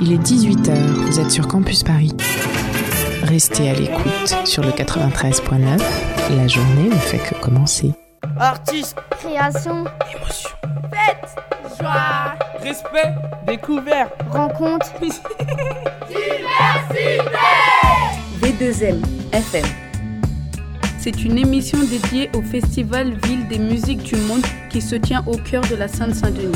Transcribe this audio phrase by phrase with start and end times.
[0.00, 0.74] Il est 18h,
[1.06, 2.12] vous êtes sur Campus Paris.
[3.24, 5.80] Restez à l'écoute sur le 93.9.
[6.36, 7.92] La journée ne fait que commencer.
[8.38, 9.84] Artiste, Création,
[10.14, 10.50] émotion,
[10.92, 11.36] fête,
[11.80, 13.14] joie, respect,
[13.46, 14.08] découvert.
[14.30, 14.86] rencontre.
[18.42, 19.00] V2M
[19.32, 19.64] FM.
[20.98, 25.36] C'est une émission dédiée au Festival Ville des musiques du monde qui se tient au
[25.36, 26.52] cœur de la Seine-Saint-Denis.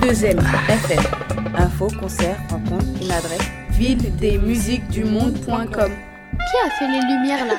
[0.00, 1.02] V2M FM.
[1.56, 3.50] Info, concert, rencontre, une adresse.
[3.72, 7.52] Ville-des-musiques-du-monde.com Qui a fait les lumières là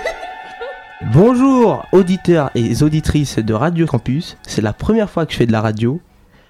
[1.14, 5.52] Bonjour auditeurs et auditrices de Radio Campus, c'est la première fois que je fais de
[5.52, 6.02] la radio.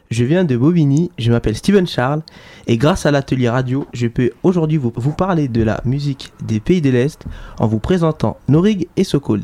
[0.10, 2.22] Je viens de Bobigny, je m'appelle Steven Charles
[2.68, 6.62] et grâce à l'atelier radio, je peux aujourd'hui vous, vous parler de la musique des
[6.62, 7.26] pays de l'Est
[7.60, 9.44] en vous présentant Norig et Sokold.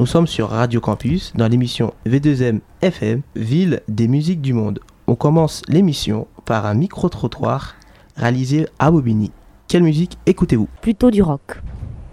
[0.00, 4.80] Nous sommes sur Radio Campus dans l'émission V2M FM, Ville des musiques du monde.
[5.08, 7.76] On commence l'émission par un micro-trottoir
[8.16, 9.30] réalisé à Bobigny.
[9.68, 10.68] Quelle musique écoutez-vous?
[10.80, 11.60] Plutôt du rock.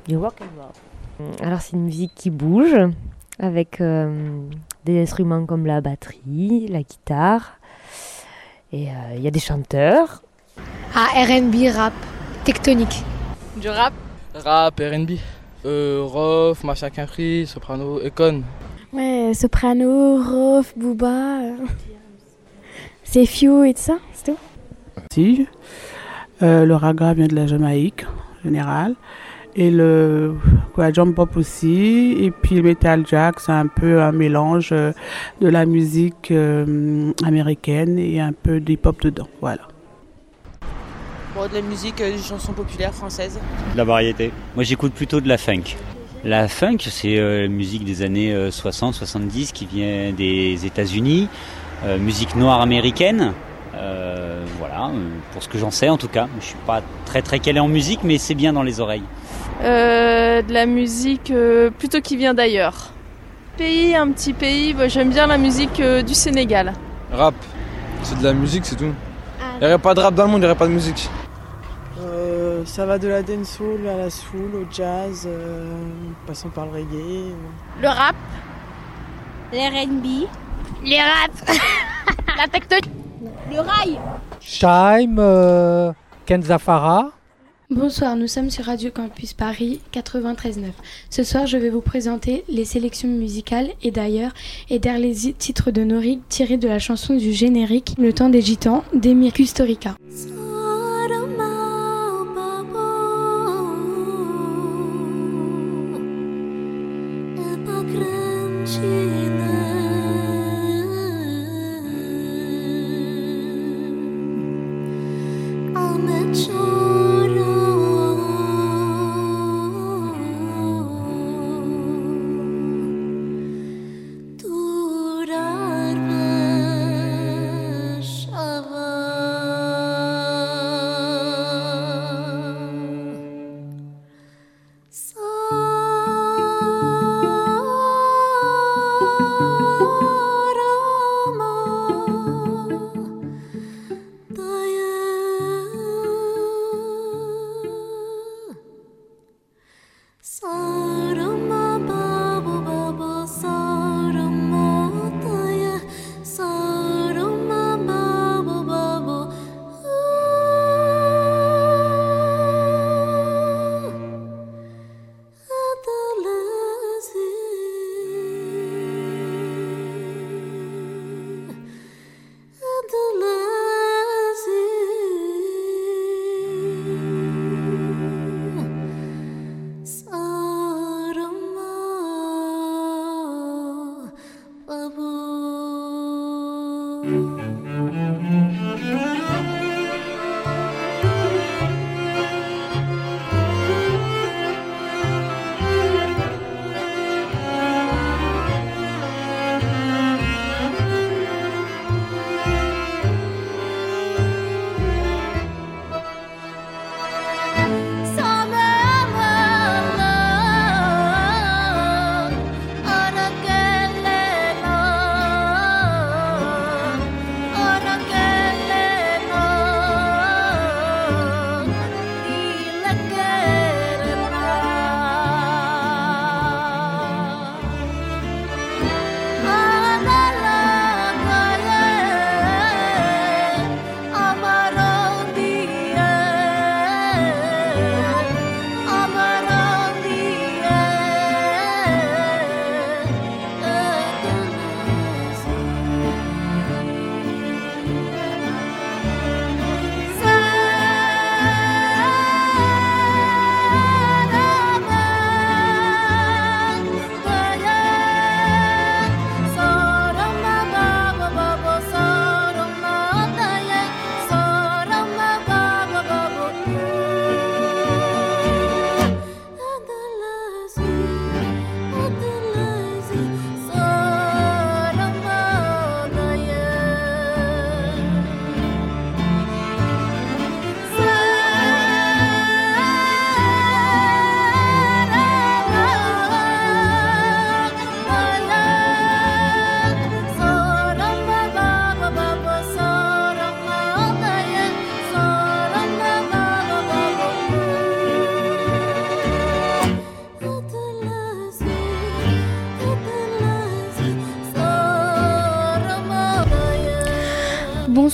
[0.08, 1.32] Du rock and roll.
[1.42, 2.76] Alors c'est une musique qui bouge
[3.40, 4.42] avec euh,
[4.86, 7.54] des instruments comme la batterie, la guitare.
[8.72, 10.22] Et euh, il y a des chanteurs.
[10.94, 11.94] Ah, RB, rap,
[12.44, 13.04] tectonique.
[13.58, 13.94] Du rap?
[14.36, 15.18] Rap, RB.
[15.66, 18.44] Euh, Rof, Macha Quinfri, Soprano, Econ.
[18.92, 21.40] Ouais, soprano, rof, booba.
[23.14, 24.38] C'est few et tout ça, c'est tout?
[25.12, 25.46] Si.
[26.42, 28.96] Euh, le raga vient de la Jamaïque, en général.
[29.56, 30.34] Et le
[30.74, 32.16] quoi, jump pop aussi.
[32.20, 34.94] Et puis le metal jack, c'est un peu un mélange euh,
[35.42, 39.28] de la musique euh, américaine et un peu d'hip-hop dedans.
[39.42, 39.68] Voilà.
[41.36, 43.40] Bon, de la musique, des chansons populaires françaises.
[43.74, 44.32] De la variété.
[44.56, 45.78] Moi j'écoute plutôt de la funk.
[46.24, 51.28] La funk, c'est euh, la musique des années 60-70 qui vient des États-Unis,
[52.00, 53.34] musique noire américaine.
[53.76, 56.28] Euh, voilà, euh, pour ce que j'en sais en tout cas.
[56.40, 59.04] Je suis pas très très calé en musique, mais c'est bien dans les oreilles.
[59.64, 62.92] Euh, de la musique euh, plutôt qui vient d'ailleurs.
[63.58, 66.74] Pays, un petit pays, bah, j'aime bien la musique euh, du Sénégal.
[67.12, 67.36] Rap.
[68.02, 68.94] C'est de la musique, c'est tout.
[69.56, 71.10] Il n'y aurait pas de rap dans le monde, il n'y aurait pas de musique.
[72.02, 75.68] Euh, ça va de la dancehall à la soul, au jazz, euh,
[76.26, 77.34] passant par le reggae.
[77.82, 78.16] Le rap,
[79.54, 80.28] l'RB,
[80.84, 81.32] les rap,
[82.38, 82.90] la tectonique,
[83.52, 84.00] le rail.
[84.42, 85.94] Shaim, euh,
[86.26, 87.12] Kenzafara.
[87.70, 90.66] Bonsoir, nous sommes sur Radio Campus Paris 93.9.
[91.10, 94.34] Ce soir, je vais vous présenter les sélections musicales et d'ailleurs,
[94.70, 98.42] et derrière les titres de Norig tirés de la chanson du générique Le temps des
[98.42, 99.96] gitans d'Emir Kusturica.
[108.76, 109.33] Ora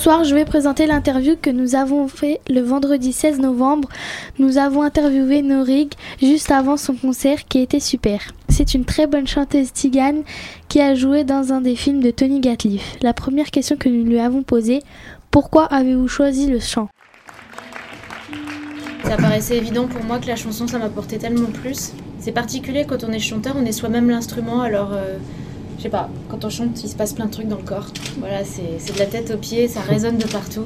[0.09, 3.89] Je vais présenter l'interview que nous avons fait le vendredi 16 novembre.
[4.39, 8.19] Nous avons interviewé Norig juste avant son concert qui était super.
[8.49, 10.23] C'est une très bonne chanteuse tigane
[10.67, 12.97] qui a joué dans un des films de Tony Gatliff.
[13.01, 14.81] La première question que nous lui avons posée,
[15.29, 16.89] pourquoi avez-vous choisi le chant?
[19.03, 21.93] Ça paraissait évident pour moi que la chanson ça m'apportait tellement plus.
[22.19, 24.91] C'est particulier quand on est chanteur, on est soi-même l'instrument alors...
[24.91, 25.17] euh,
[25.79, 27.87] je sais pas, quand on chante, il se passe plein de trucs dans le corps.
[28.19, 30.65] Voilà, c'est de la tête aux pieds, ça résonne de partout.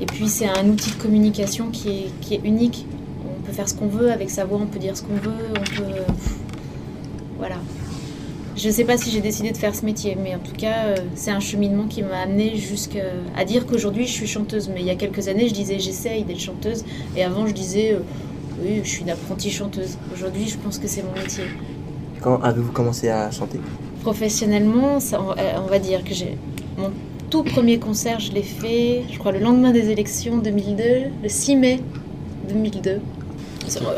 [0.00, 2.86] Et puis c'est un outil de communication qui est, qui est unique.
[3.28, 5.50] On peut faire ce qu'on veut avec sa voix, on peut dire ce qu'on veut,
[5.50, 6.00] on peut.
[7.36, 7.56] Voilà.
[8.56, 10.96] Je sais pas si j'ai décidé de faire ce métier, mais en tout cas, euh,
[11.14, 14.70] c'est un cheminement qui m'a amené jusqu'à dire qu'aujourd'hui je suis chanteuse.
[14.70, 16.84] Mais il y a quelques années, je disais j'essaye d'être chanteuse,
[17.16, 18.00] et avant je disais euh,
[18.62, 19.98] oui, je suis une apprentie chanteuse.
[20.14, 21.44] Aujourd'hui, je pense que c'est mon métier.
[22.20, 23.60] Quand avez-vous commencé à chanter?
[24.02, 26.36] Professionnellement, ça, on, euh, on va dire que j'ai
[26.76, 26.90] mon
[27.30, 30.84] tout premier concert, je l'ai fait, je crois, le lendemain des élections 2002,
[31.22, 31.80] le 6 mai
[32.48, 33.00] 2002.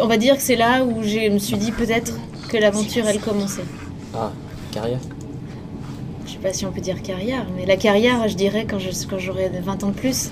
[0.00, 2.12] On va dire que c'est là où je me suis dit peut-être
[2.48, 3.64] que l'aventure elle commençait.
[4.14, 4.32] Ah,
[4.70, 4.98] carrière?
[6.26, 8.78] Je sais pas si on peut dire carrière, mais la carrière, je dirais quand
[9.18, 10.30] j'aurai 20 ans de plus.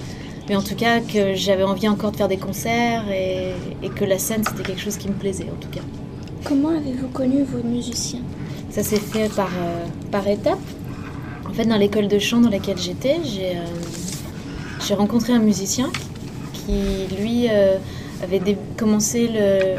[0.48, 3.52] Mais en tout cas, que j'avais envie encore de faire des concerts et,
[3.82, 5.82] et que la scène c'était quelque chose qui me plaisait en tout cas.
[6.50, 8.22] Comment avez-vous connu vos musiciens?
[8.70, 10.58] Ça s'est fait par, euh, par étapes.
[11.48, 15.92] En fait, dans l'école de chant dans laquelle j'étais, j'ai euh, rencontré un musicien
[16.52, 17.76] qui, lui, euh,
[18.24, 18.40] avait
[18.76, 19.76] commencé euh,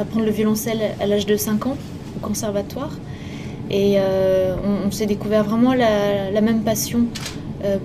[0.00, 1.76] à prendre le violoncelle à l'âge de 5 ans
[2.16, 2.92] au conservatoire.
[3.68, 3.96] Et
[4.86, 7.06] on, s'est découvert vraiment la, même passion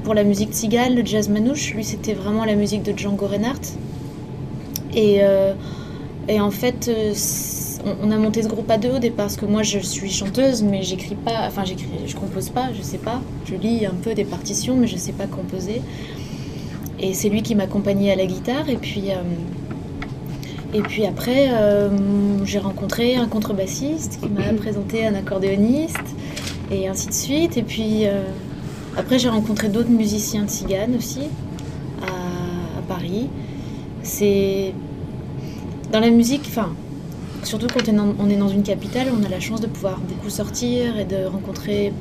[0.03, 1.73] pour la musique tzigane, le jazz manouche.
[1.73, 3.73] Lui, c'était vraiment la musique de Django Reinhardt.
[4.94, 5.21] Et,
[6.27, 6.91] et en fait,
[7.85, 10.12] on, on a monté ce groupe à deux au départ parce que moi je suis
[10.12, 13.21] chanteuse, mais j'écris pas, enfin j'écris, je compose pas, je sais pas.
[13.45, 15.81] Je lis un peu des partitions, mais je sais pas composer.
[17.00, 18.69] Et c'est lui qui m'accompagnait à la guitare.
[18.69, 19.15] Et puis, euh,
[20.74, 21.89] et puis après, euh,
[22.45, 25.97] j'ai rencontré un contrebassiste qui m'a présenté un accordéoniste,
[26.71, 27.57] et ainsi de suite.
[27.57, 28.23] Et puis euh,
[28.97, 31.23] après, j'ai rencontré d'autres musiciens tziganes aussi
[32.02, 33.28] à, à Paris.
[34.04, 34.73] C'est
[35.92, 36.69] dans la musique, enfin,
[37.47, 37.81] surtout quand
[38.19, 41.25] on est dans- une capitale, on a la chance de pouvoir beaucoup sortir et de
[41.25, 41.94] rencontrer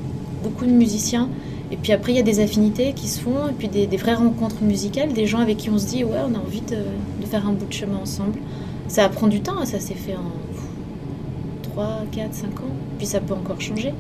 [0.43, 1.29] beaucoup de musiciens.
[1.71, 3.97] Et puis après, il y a des affinités qui se font, et puis des, des
[3.97, 6.77] vraies rencontres musicales, des gens avec qui on se dit, ouais, on a envie de,
[7.21, 8.39] de faire un bout de chemin ensemble.
[8.89, 10.31] Ça prend du temps, hein, ça s'est fait en
[11.63, 13.93] 3, 4, 5 ans, puis ça peut encore changer.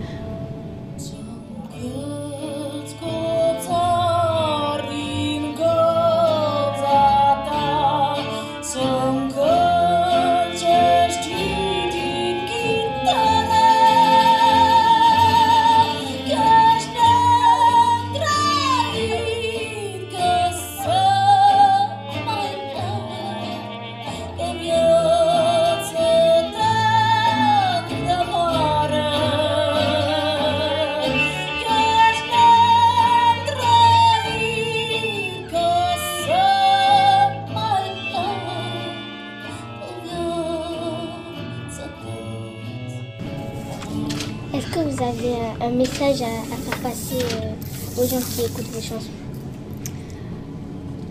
[48.21, 49.11] Qui écoutent chansons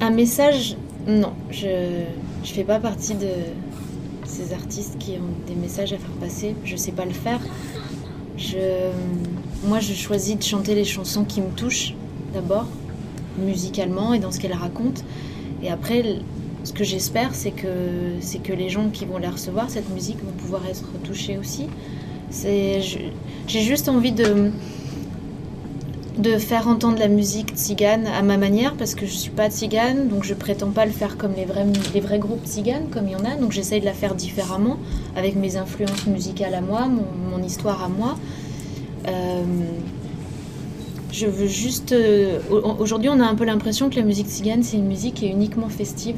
[0.01, 2.05] Un message, non, je
[2.45, 3.27] je fais pas partie de
[4.23, 6.55] ces artistes qui ont des messages à faire passer.
[6.63, 7.39] Je sais pas le faire.
[8.37, 8.91] Je,
[9.65, 11.95] moi, je choisis de chanter les chansons qui me touchent
[12.33, 12.67] d'abord,
[13.39, 15.01] musicalement et dans ce qu'elles racontent.
[15.63, 16.19] Et après,
[16.63, 17.67] ce que j'espère, c'est que
[18.19, 21.67] c'est que les gens qui vont la recevoir cette musique vont pouvoir être touchés aussi.
[22.29, 22.81] C'est,
[23.47, 24.51] j'ai juste envie de
[26.17, 30.07] de faire entendre la musique tzigane à ma manière parce que je suis pas tzigane
[30.07, 33.11] donc je prétends pas le faire comme les vrais, les vrais groupes tziganes comme il
[33.11, 34.77] y en a donc j'essaye de la faire différemment
[35.17, 38.17] avec mes influences musicales à moi, mon, histoire à moi.
[39.07, 39.43] Euh,
[41.11, 41.91] je veux juste.
[41.91, 45.15] euh, au- Aujourd'hui, on a un peu l'impression que la musique tzigane, c'est une musique
[45.15, 46.15] qui est uniquement festive.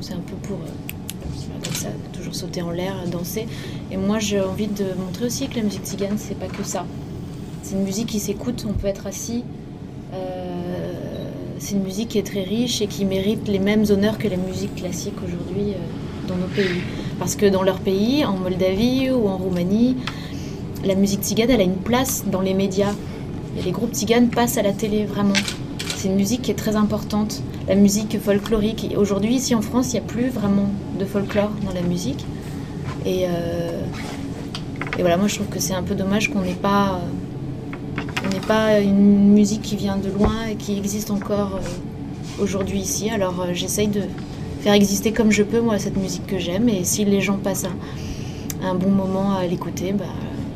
[0.00, 0.58] C'est un peu pour.
[0.58, 3.46] euh, ça, toujours sauter en l'air, danser.
[3.90, 6.84] Et moi, j'ai envie de montrer aussi que la musique tzigane, c'est pas que ça.
[7.70, 9.44] C'est une musique qui s'écoute, on peut être assis.
[10.12, 14.26] Euh, c'est une musique qui est très riche et qui mérite les mêmes honneurs que
[14.26, 16.80] la musique classique aujourd'hui euh, dans nos pays.
[17.20, 19.98] Parce que dans leur pays, en Moldavie ou en Roumanie,
[20.84, 22.92] la musique tzigane, elle a une place dans les médias.
[23.64, 25.34] Les groupes tziganes passent à la télé, vraiment.
[25.94, 27.40] C'est une musique qui est très importante.
[27.68, 28.96] La musique folklorique.
[28.96, 32.24] Aujourd'hui, ici en France, il n'y a plus vraiment de folklore dans la musique.
[33.06, 33.80] Et, euh,
[34.98, 37.00] voilà, moi je trouve que c'est un peu dommage qu'on n'ait pas,
[38.50, 43.08] pas une musique qui vient de loin et qui existe encore euh, aujourd'hui ici.
[43.08, 44.02] Alors euh, j'essaye de
[44.60, 47.64] faire exister comme je peux moi cette musique que j'aime et si les gens passent
[47.64, 50.06] un, un bon moment à l'écouter, bah,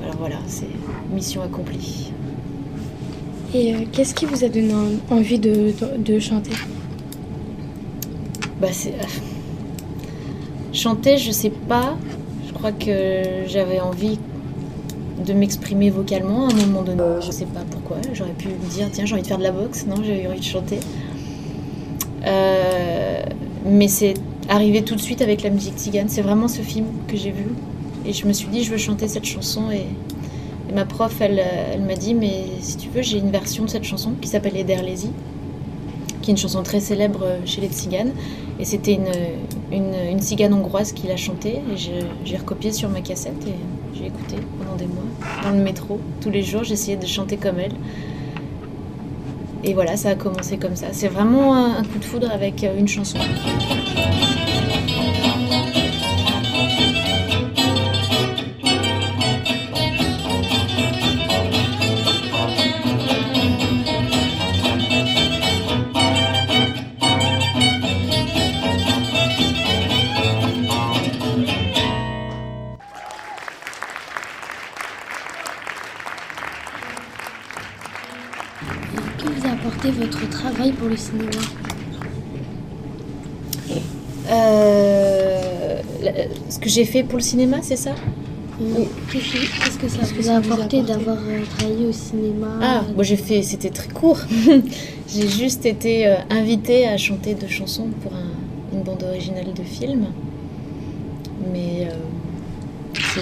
[0.03, 0.67] alors voilà, c'est
[1.15, 2.11] mission accomplie.
[3.55, 6.51] Et euh, qu'est-ce qui vous a donné en- envie de, de- de chanter?
[8.61, 9.07] Bah c'est euh,
[10.73, 11.97] chanter, je sais pas.
[12.49, 14.19] Je crois que j'avais envie
[15.25, 17.02] de m'exprimer vocalement à un moment donné.
[17.21, 17.99] Je sais pas pourquoi.
[18.12, 19.87] J'aurais pu me dire tiens j'ai envie de faire de la boxe.
[19.87, 20.78] Non, j'ai envie de chanter.
[22.26, 23.23] Euh,
[23.66, 24.14] mais c'est
[24.49, 26.09] arrivé tout de suite avec la musique tzigane.
[26.09, 27.47] C'est vraiment ce film que j'ai vu
[28.07, 29.87] et je me suis dit je veux chanter cette chanson et,
[30.75, 33.71] ma prof elle, euh, elle m'a dit mais si tu veux j'ai une version de
[33.71, 35.11] cette chanson qui s'appelle Eder Lezi
[36.25, 38.12] qui est une chanson très célèbre euh, chez les tziganes.
[38.59, 39.11] Et c'était une,
[39.71, 41.61] une, tzigane hongroise qui l'a chantée.
[41.73, 43.54] Et j'ai- recopié sur ma cassette et
[43.95, 45.05] j'ai écouté pendant des mois.
[45.43, 47.75] Dans le métro, tous les jours, j'essayais de chanter comme elle.
[49.63, 50.89] Et voilà, ça a commencé comme ça.
[50.93, 53.19] C'est vraiment un, coup de foudre avec euh, une chanson.
[79.25, 81.31] Que vous a apporté votre travail pour le cinéma
[84.31, 85.81] Euh,
[86.50, 87.95] ce que j'ai fait pour le cinéma, c'est ça
[88.61, 92.83] Euh, Qu'est-ce que- qu'est-ce que ça vous a apporté d'avoir euh, travaillé au cinéma Ah,
[92.95, 94.21] moi j'ai fait, c'était très court.
[95.09, 99.62] j'ai juste été euh, invitée à chanter deux chansons pour un- une bande originale de
[99.64, 100.07] film.
[101.52, 103.21] Mais euh,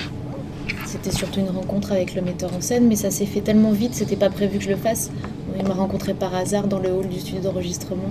[0.84, 3.94] c'était surtout une rencontre avec le metteur en scène, mais ça s'est fait tellement vite,
[3.94, 5.10] c'était pas prévu que je le fasse.
[5.62, 8.10] Il m'a rencontré par hasard dans le hall du studio d'enregistrement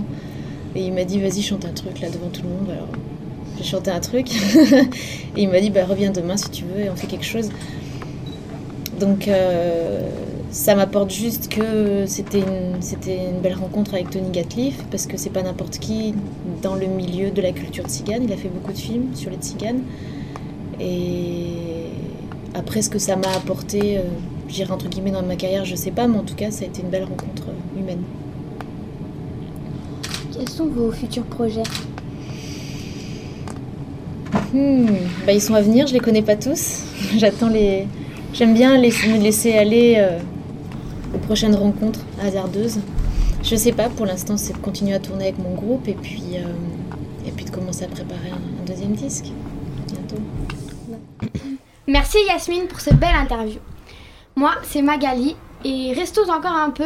[0.74, 2.70] et il m'a dit vas-y chante un truc là devant tout le monde.
[2.70, 2.88] Alors
[3.58, 4.30] j'ai chanté un truc
[5.36, 7.50] et il m'a dit bah reviens demain si tu veux et on fait quelque chose.
[8.98, 10.08] Donc euh,
[10.50, 15.30] ça m'apporte juste que c'était une, une belle rencontre avec Tony Gatliff parce que c'est
[15.30, 16.14] pas n'importe qui
[16.62, 18.24] dans le milieu de la culture tzigane.
[18.24, 19.82] Il a fait beaucoup de films sur les tziganes.
[20.80, 21.52] Et
[22.54, 24.02] après ce que ça m'a apporté, euh,
[24.48, 26.64] je dirais entre guillemets dans ma carrière, je sais pas, mais en tout cas ça
[26.64, 27.41] a été une belle rencontre
[30.32, 31.62] Quels sont vos futurs projets
[34.54, 34.86] Hmm,
[35.26, 36.82] bah, ils sont à venir, je les connais pas tous.
[37.16, 37.86] J'attends les.
[38.34, 40.18] J'aime bien les- me laisser aller euh,
[41.14, 42.78] aux prochaines rencontres hasardeuses.
[43.42, 46.22] Je sais pas, pour l'instant, c'est de continuer à tourner avec mon groupe et puis,
[46.36, 49.26] euh, et puis de commencer à préparer un, un deuxième disque.
[49.88, 50.22] Bientôt.
[51.86, 53.58] Merci Yasmine pour cette belle interview.
[54.36, 55.34] Moi, c'est Magali
[55.64, 56.84] et restons encore un peu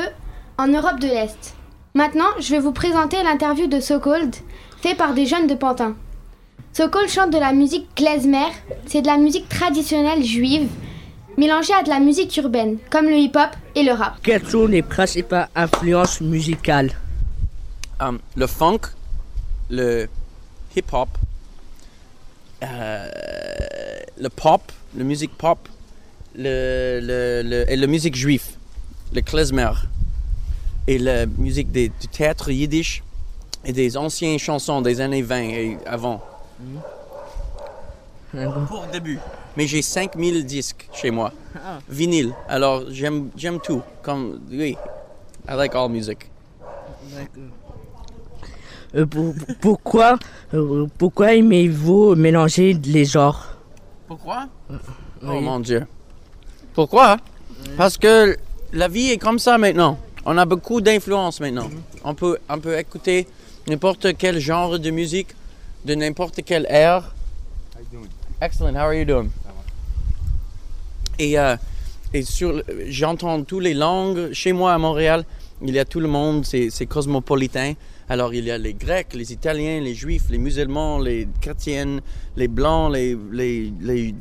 [0.59, 1.55] en Europe de l'Est.
[1.95, 4.35] Maintenant, je vais vous présenter l'interview de Sokold,
[4.81, 5.97] fait par des jeunes de Pantin.
[6.73, 8.49] Sokold chante de la musique klezmer,
[8.87, 10.69] c'est de la musique traditionnelle juive,
[11.39, 14.17] mélangée à de la musique urbaine, comme le hip-hop et le rap.
[14.23, 16.93] Quelles sont les principales influences musicales?
[18.01, 18.81] Um, le funk,
[19.71, 20.07] le
[20.77, 21.09] hip-hop,
[22.63, 23.09] euh,
[24.19, 24.61] le pop,
[24.97, 25.59] la musique pop,
[26.35, 28.45] le, le, le- et la musique juive,
[29.15, 29.71] le klezmer,
[30.87, 33.03] et la musique des, du théâtre yiddish
[33.65, 36.23] et des anciennes chansons des années 20 et avant.
[38.33, 39.19] Pour le début.
[39.57, 41.79] Mais j'ai 5000 disques chez moi, Ah.
[41.89, 42.33] vinyle.
[42.49, 43.83] Alors j'aime j'aime tout.
[44.03, 44.77] Comme, oui,
[45.49, 46.31] I like all music.
[48.95, 50.19] Euh, pour- pour- pourquoi,
[50.55, 53.47] euh, pourquoi aimez-vous mélanger les genres?
[54.07, 54.47] Pourquoi?
[54.71, 54.75] Oh
[55.23, 55.41] Oui.
[55.41, 55.87] mon Dieu.
[56.75, 57.17] Pourquoi?
[57.77, 58.37] Parce que
[58.73, 59.99] la vie est comme ça maintenant.
[60.29, 61.71] On a beaucoup d'influence maintenant.
[62.03, 63.29] On, peut, on peut écouter
[63.69, 65.29] n'importe quel genre de musique,
[65.85, 67.15] de n'importe quelle ère.
[68.43, 69.29] Excellent, how are you doing?
[71.21, 71.57] Et, euh,
[72.13, 74.33] et sur, j'entends toutes les langues.
[74.33, 75.25] Chez moi à Montréal,
[75.63, 77.75] il y a tout le monde, c'est, cosmopolitain.
[78.09, 82.01] Alors il y a les Grecs, les Italiens, les Juifs, les musulmans, les chrétiennes,
[82.37, 84.15] les Blancs, les, les, les,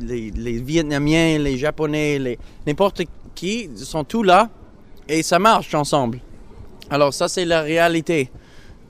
[0.00, 2.38] les, Vietnamiens, les Japonais, les,
[2.68, 3.02] n'importe
[3.34, 4.48] qui, sont tous là
[5.10, 6.20] et ça marche ensemble.
[6.88, 8.30] Alors ça c'est la réalité.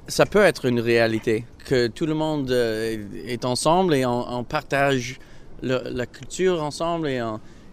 [0.07, 5.19] Ça peut être une réalité que tout le monde euh, est ensemble et on, partage
[5.63, 7.23] la culture ensemble et,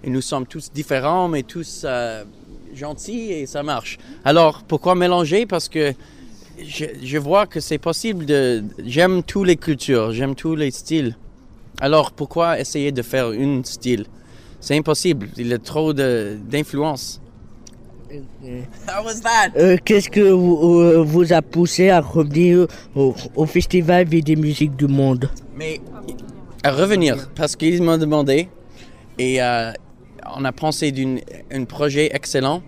[0.05, 2.23] nous sommes tous différents mais tous euh,
[2.73, 3.97] gentils et ça marche.
[4.23, 5.45] Alors pourquoi mélanger?
[5.45, 5.93] Parce que
[6.63, 8.63] je, vois que c'est possible de...
[8.83, 11.15] J'aime toutes les cultures, j'aime tous les styles.
[11.79, 14.05] Alors pourquoi essayer de faire un style?
[14.59, 17.21] C'est impossible, il y a trop d'influence.
[18.87, 19.51] How was that?
[19.57, 24.75] Euh, Qu'est-ce que vous, euh, vous a poussé à revenir au, au Festival des musiques
[24.75, 25.29] du monde?
[25.55, 25.81] Mais
[26.63, 28.47] à revenir, parce qu'ils m'ont demandé,
[29.19, 29.71] et euh,
[30.35, 32.61] on a pensé d'un projet excellent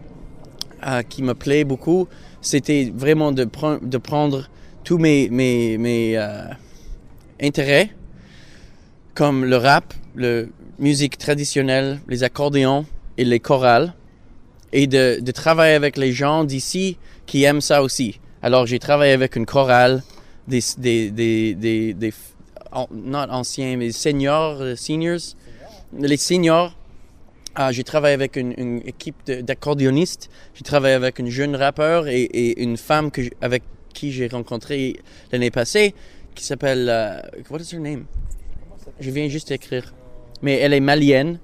[0.85, 2.07] euh, qui me plaît beaucoup.
[2.41, 4.49] C'était vraiment de, pre- de prendre
[4.83, 6.43] tous mes, mes, mes euh,
[7.41, 7.91] intérêts,
[9.13, 10.43] comme le rap, la
[10.79, 12.85] musique traditionnelle, les accordéons
[13.17, 13.93] et les chorales,
[14.71, 18.19] et de, de travailler avec les gens d'ici qui aiment ça aussi.
[18.41, 20.03] Alors j'ai travaillé avec une chorale,
[20.47, 22.13] des, des, des, des, des
[22.91, 25.35] not anciens, mais seniors, euh, seniors,
[25.97, 26.75] les seniors.
[27.55, 30.29] Ah, j'ai travaillé avec une, une équipe d'accordéonistes.
[30.53, 34.97] J'ai travaillé avec une jeune rappeur et, et une femme que avec qui j'ai rencontré
[35.31, 35.93] l'année passée
[36.35, 36.87] qui s'appelle.
[36.89, 38.05] euh, what is her name?
[38.99, 39.93] Je viens juste d'écrire.
[40.41, 41.39] Mais elle est malienne.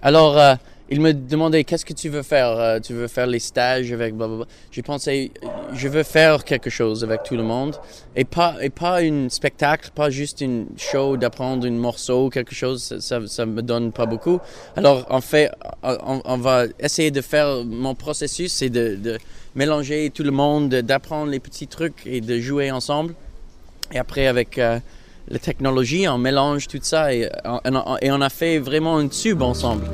[0.00, 0.54] Alors, euh,
[0.90, 4.14] il me demandait qu'est-ce que tu veux faire Euh, Tu veux faire les stages avec
[4.16, 4.46] blablabla.
[4.72, 5.30] J'ai pensé,
[5.72, 7.76] je veux faire quelque chose avec tout le monde
[8.16, 12.96] et pas et pas un spectacle, pas juste une show d'apprendre un morceau, quelque chose.
[12.98, 14.40] Ça, ça, me donne pas beaucoup.
[14.76, 15.50] Alors, en fait,
[15.82, 19.18] on, va essayer de faire mon processus, c'est de,
[19.54, 23.14] mélanger tout le monde, de- d'apprendre les petits trucs et de jouer ensemble.
[23.92, 24.78] Et après, avec euh,
[25.28, 29.08] la technologie, on mélange tout ça et, on- on- et on a fait vraiment un
[29.08, 29.84] tube ensemble.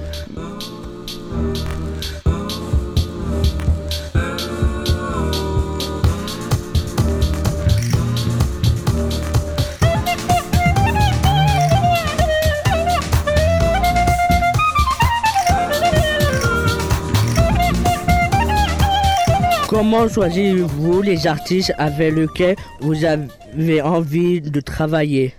[19.69, 25.35] Comment choisissez-vous les artistes avec lesquels vous avez envie de travailler?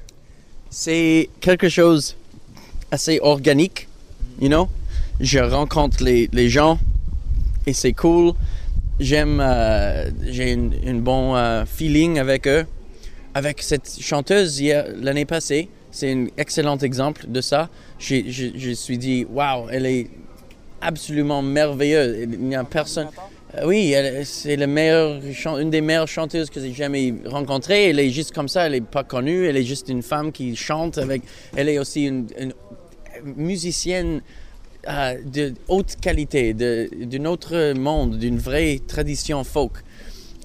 [0.70, 2.16] C'est quelque chose
[2.92, 3.88] assez organique,
[4.40, 4.70] you know?
[5.20, 6.78] Je rencontre les, les gens
[7.66, 8.34] et c'est cool.
[9.00, 12.66] J'aime, euh, j'ai une, bon euh, feeling avec eux.
[13.34, 14.62] Avec cette chanteuse
[14.96, 17.70] l'année passée, c'est un excellent exemple de ça.
[18.00, 20.08] Je je me suis dit, waouh, elle est
[20.82, 22.18] absolument merveilleuse.
[22.22, 23.10] Il n'y a personne.
[23.56, 25.22] Euh, Oui, c'est la meilleure,
[25.60, 27.90] une des meilleures chanteuses que j'ai jamais rencontrées.
[27.90, 29.46] Elle est juste comme ça, elle n'est pas connue.
[29.46, 31.22] Elle est juste une femme qui chante avec.
[31.56, 32.28] Elle est aussi une
[33.36, 34.22] musicienne
[34.88, 39.84] euh, de haute qualité, d'un autre monde, d'une vraie tradition folk.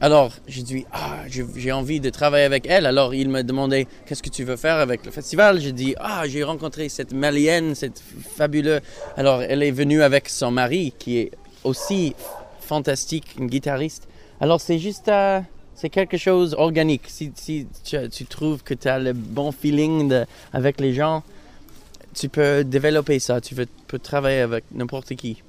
[0.00, 2.86] Alors, j'ai dit, ah, j'ai envie de travailler avec elle.
[2.86, 5.60] Alors, il me demandait, qu'est-ce que tu veux faire avec le festival?
[5.60, 8.02] J'ai dit, ah, j'ai rencontré cette malienne, cette
[8.34, 8.80] fabuleuse.
[9.16, 11.30] Alors, elle est venue avec son mari, qui est
[11.62, 12.16] aussi
[12.60, 14.08] fantastique, une guitariste.
[14.40, 15.40] Alors, c'est juste, euh,
[15.76, 17.02] c'est quelque chose organique.
[17.06, 21.22] Si, si tu, trouves que tu as le bon feeling avec les gens,
[22.14, 23.40] tu peux développer ça.
[23.40, 25.42] Tu veux- peux travailler avec n'importe qui.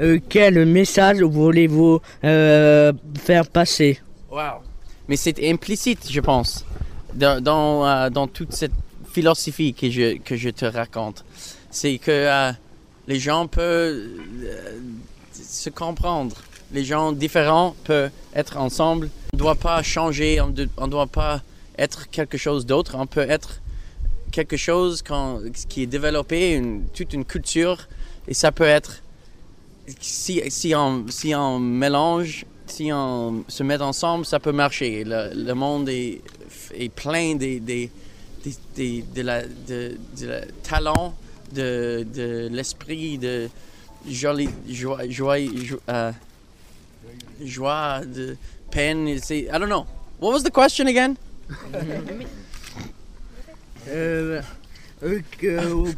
[0.00, 4.00] Euh, Quel message voulez-vous euh, faire passer?
[4.30, 4.62] Wow.
[5.08, 6.64] Mais c'est implicite, je pense,
[7.14, 8.72] dans, dans, euh, dans toute cette
[9.12, 11.24] philosophie que je, que je te raconte.
[11.70, 12.52] C'est que euh,
[13.06, 13.96] les gens peuvent
[14.42, 14.78] euh,
[15.32, 16.36] se comprendre.
[16.72, 19.08] Les gens différents peuvent être ensemble.
[19.32, 21.42] On ne doit pas changer, on ne doit pas
[21.78, 22.96] être quelque chose d'autre.
[22.98, 23.60] On peut être
[24.34, 27.78] quelque chose quand- qui est développé, une- toute une culture.
[28.28, 29.02] Et ça peut être
[30.00, 35.04] si, si, on, si on mélange, si on se met ensemble, ça peut marcher.
[35.04, 36.20] Le, le monde est,
[36.74, 37.90] est plein des, des,
[38.44, 41.14] des- des- de, la, de, de la talent,
[41.52, 43.48] de, de l'esprit, de
[44.08, 46.12] jolie joie, joie, jo- euh,
[47.44, 48.36] joie, de
[48.70, 49.18] peine.
[49.22, 49.86] C'est, I don't know.
[50.20, 51.14] What was the question again?
[53.88, 54.40] Euh,
[55.02, 55.92] euh, que- euh,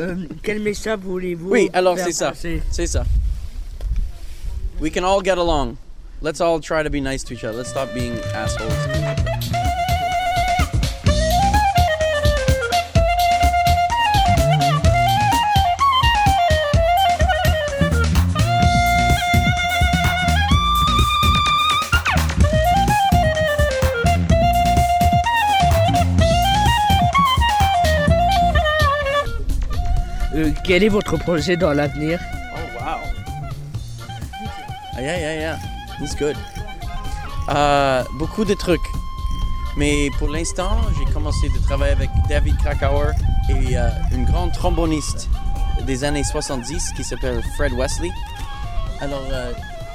[0.00, 2.32] euh, Quel message voulez-vous Oui, alors c'est ça.
[2.70, 3.04] C'est ça.
[4.80, 5.76] We can all get along.
[6.22, 7.58] Let's all try to be nice to each other.
[7.58, 8.72] Let's stop being assholes.
[30.68, 32.20] Quel est votre projet dans l'avenir?
[32.54, 33.00] Oh wow.
[34.94, 35.58] Ah, yeah, yeah, yeah.
[36.00, 36.36] He's good.
[37.48, 38.80] Euh, beaucoup de trucs.
[39.76, 43.12] Mais pour l'instant, j'ai commencé de travailler avec David Krakauer
[43.48, 45.28] et euh, une grande tromboniste
[45.86, 48.10] des années 70 qui s'appelle Fred Wesley.
[49.00, 49.52] Alors, euh,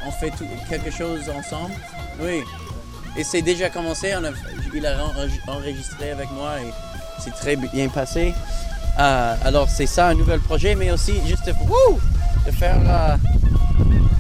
[0.07, 0.33] on fait
[0.69, 1.73] quelque chose ensemble.
[2.19, 2.41] Oui.
[3.15, 4.13] Et c'est déjà commencé.
[4.17, 4.29] On a-
[4.73, 6.73] il a en- enregistré avec moi et
[7.19, 8.33] c'est très bien passé.
[8.99, 11.99] Euh, alors, c'est ça un nouvel projet, mais aussi juste de, wouh,
[12.45, 13.15] de faire euh,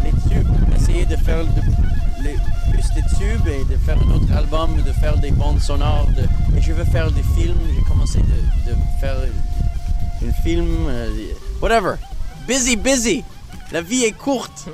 [0.03, 2.35] les tubes, essayer faire de- les
[2.71, 6.07] plus de tubes et de faire un autre album, de faire des bandes sonores.
[6.17, 7.57] de- et je veux faire des films.
[7.75, 9.15] J'ai commencé de, de faire
[10.27, 10.67] un film.
[10.87, 11.09] euh,
[11.61, 11.95] whatever.
[12.47, 13.23] Busy, busy.
[13.71, 14.65] La vie est courte.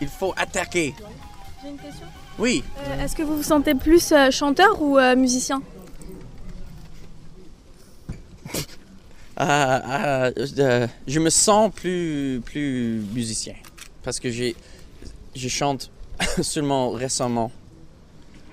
[0.00, 0.94] Il faut attaquer.
[1.62, 2.06] J'ai une question.
[2.38, 2.64] Oui.
[2.88, 5.62] Euh, Est-ce que vous vous sentez plus euh, chanteur ou euh, musicien
[8.48, 8.58] Ah, ah,
[9.38, 13.54] je me sens plus, plus musicien
[14.02, 15.90] parce que je chante
[16.42, 17.50] seulement récemment,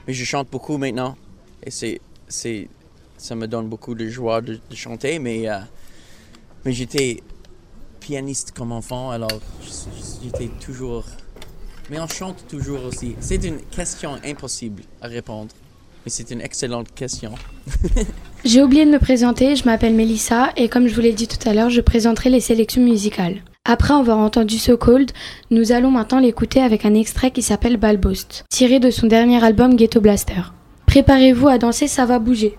[0.07, 1.17] mais je chante beaucoup maintenant
[1.63, 2.69] et c'est, c'est,
[3.17, 5.59] ça me donne beaucoup de joie de, chanter, mais, euh,
[6.65, 7.21] mais j'étais
[7.99, 9.41] pianiste comme enfant, alors
[10.23, 11.05] j'étais toujours,
[11.89, 13.15] mais on chante toujours aussi.
[13.19, 15.53] C'est une question impossible à répondre,
[16.05, 17.31] mais c'est une excellente question.
[18.45, 21.47] J'ai oublié de me présenter, je m'appelle Mélissa et comme je vous l'ai dit tout
[21.47, 23.43] à l'heure, je présenterai les sélections musicales.
[23.65, 25.11] Après avoir entendu So Cold,
[25.51, 29.75] nous allons maintenant l'écouter avec un extrait qui s'appelle Balboast, tiré de son dernier album
[29.75, 30.41] Ghetto Blaster.
[30.85, 32.57] Préparez-vous à danser, ça va bouger.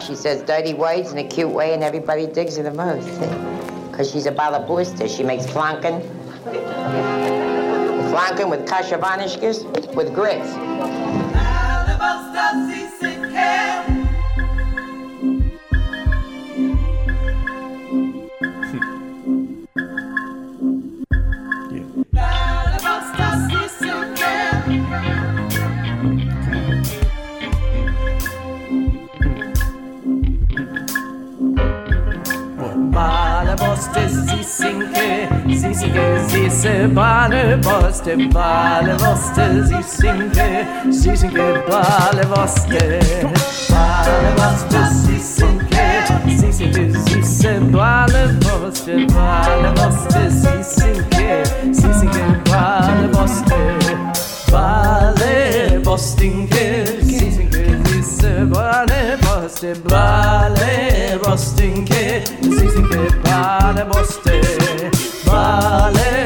[0.00, 3.08] She says dirty words in a cute way, and everybody digs her the most.
[3.90, 5.06] Because she's a booster.
[5.08, 6.00] She makes flanken.
[8.10, 10.56] flanken with kashavanishkas with grits.
[34.92, 43.00] Yeah süßige, süße Balle, Boste, Balle, Boste, süßige, süßige Balle, Boste,
[43.68, 45.84] Balle, Boste, süßige,
[46.26, 53.56] süßige, süße Balle, Boste, Balle, Boste, süßige, süßige Balle, Boste,
[54.50, 64.40] Balle, Bostinke, süßige, süße Balle, Boste, Balle, Bostinke, boste Balle, Boste,
[65.50, 66.19] sale.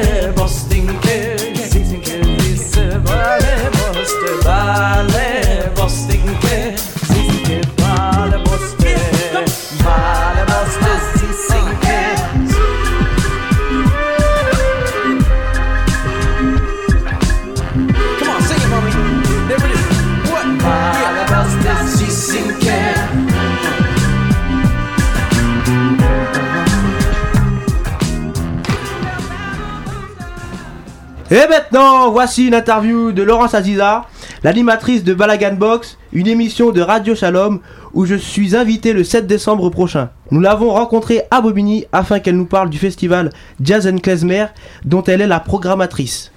[32.11, 34.05] Voici une interview de Laurence Aziza,
[34.43, 37.59] l'animatrice de Balagan Box, une émission de Radio Shalom
[37.93, 40.09] où je suis invité le 7 décembre prochain.
[40.31, 43.29] Nous l'avons rencontrée à Bobigny afin qu'elle nous parle du festival
[43.61, 44.47] Jazz and Klezmer
[44.85, 46.31] dont elle est la programmatrice.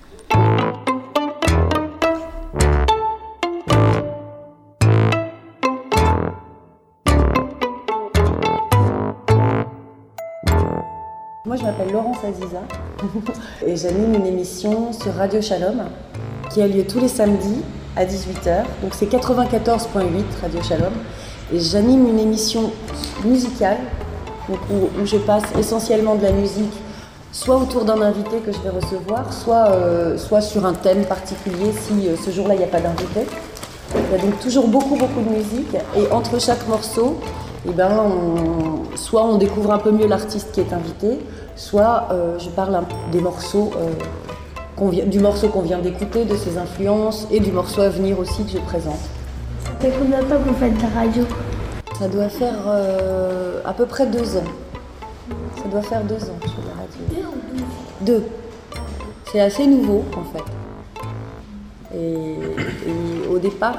[11.49, 12.61] Moi, je m'appelle Laurence Aziza
[13.67, 15.85] et j'anime une émission sur Radio Shalom
[16.53, 17.63] qui a lieu tous les samedis
[17.97, 18.65] à 18h.
[18.83, 19.81] Donc, c'est 94.8
[20.43, 20.93] Radio Shalom.
[21.51, 22.71] Et j'anime une émission
[23.25, 23.79] musicale
[24.51, 26.75] où, je passe essentiellement de la musique,
[27.33, 31.73] soit autour d'un invité que je vais recevoir, soit, euh, soit sur un thème particulier
[31.73, 33.21] si euh, ce jour-là il n'y a pas d'invité.
[33.95, 35.75] Il y a donc toujours beaucoup, beaucoup de musique.
[35.97, 37.17] Et entre chaque morceau,
[37.67, 37.91] eh ben,
[38.95, 41.19] soit on découvre un peu mieux l'artiste qui est invité,
[41.59, 42.81] soit euh, je parle
[43.13, 47.89] des morceaux, euh, du morceau qu'on vient d'écouter, de ses influences et du morceau à
[47.89, 49.01] venir aussi que je présente.
[49.65, 51.25] Ça fait combien de temps que vous faites de la radio?
[51.99, 54.45] Ça doit faire euh, à peu près deux ans.
[55.57, 57.31] Ça doit faire deux ans que je fais de la radio.
[58.03, 58.25] Deux.
[59.33, 60.45] C'est assez nouveau en fait.
[61.95, 62.23] Et,
[62.87, 63.79] et au départ,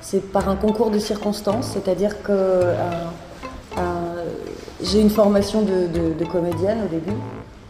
[0.00, 2.62] c'est par un concours de circonstances, c'est-à-dire que
[4.82, 7.16] j'ai une formation de, comédienne au début,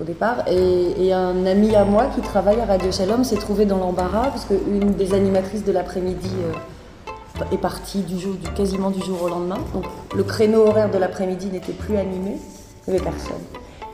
[0.00, 3.78] au départ, et, un ami à moi qui travaille à Radio Shalom s'est trouvé dans
[3.78, 9.22] l'embarras parce qu'une des animatrices de l'après-midi euh, est partie du jour, quasiment du jour
[9.22, 9.58] au lendemain.
[9.74, 12.36] Donc le créneau horaire de l'après-midi n'était plus animé,
[12.86, 13.42] il n'y avait personne.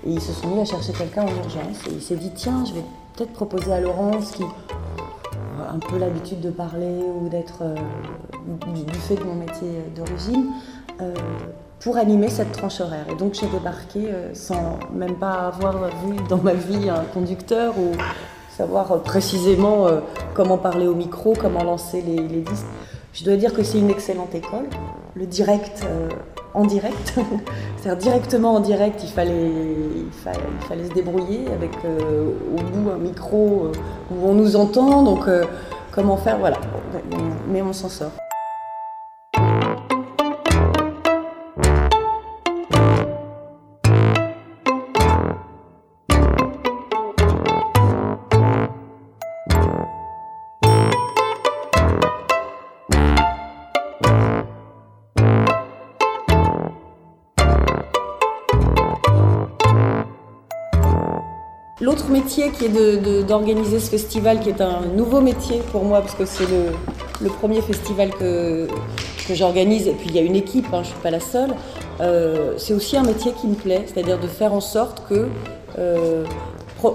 [0.07, 1.87] Et ils se sont mis à chercher quelqu'un en urgence.
[1.89, 2.85] Et il s'est dit, tiens, je vais
[3.17, 7.75] peut-être proposer à Laurence, qui a un peu l'habitude de parler ou d'être, euh,
[8.73, 10.51] du, du fait de mon métier d'origine,
[11.01, 11.15] euh,
[11.87, 13.07] pour animer cette tranche horaire.
[13.13, 17.79] Et donc j'ai débarqué euh, sans même pas avoir vu dans ma vie un conducteur
[17.79, 17.93] ou
[18.51, 20.01] savoir euh, précisément euh,
[20.35, 22.67] comment parler au micro, comment lancer les, disques.
[23.13, 24.67] Je dois dire que c'est une excellente école.
[25.15, 25.87] Le direct
[26.55, 27.15] en direct,
[27.77, 33.71] c'est-à-dire directement en direct, il fallait, il fallait, se débrouiller avec au bout un micro
[34.11, 35.05] où on nous entend.
[35.05, 35.27] Donc
[35.93, 36.39] comment faire?
[36.39, 36.59] Voilà,
[37.49, 38.26] mais on s'en sort.
[61.87, 66.17] L'autre métier qui est d'organiser ce festival, qui est un nouveau métier pour moi, parce
[66.17, 66.49] que c'est
[67.21, 68.67] le, premier festival que,
[69.33, 71.55] j'organise, et puis il y a une équipe, hein, je ne suis pas la seule,
[72.01, 75.29] euh, c'est aussi un métier qui me plaît, c'est-à-dire de faire en sorte que
[75.79, 76.25] euh,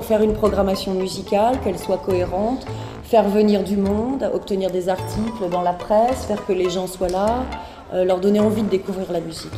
[0.01, 2.65] faire une programmation musicale, qu'elle soit cohérente,
[3.05, 7.07] faire venir du monde, obtenir des articles dans la presse, faire que les gens soient
[7.07, 7.45] là,
[7.93, 9.51] leur donner envie de découvrir la musique.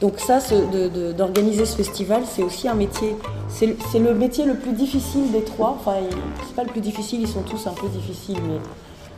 [0.00, 0.38] Donc ça,
[1.16, 3.16] d'organiser ce festival, c'est aussi un métier,
[3.48, 3.66] c'est
[3.98, 5.76] le- métier le plus difficile des trois.
[5.78, 5.94] Enfin,
[6.46, 8.58] c'est pas le plus difficile, ils sont tous un peu difficiles, mais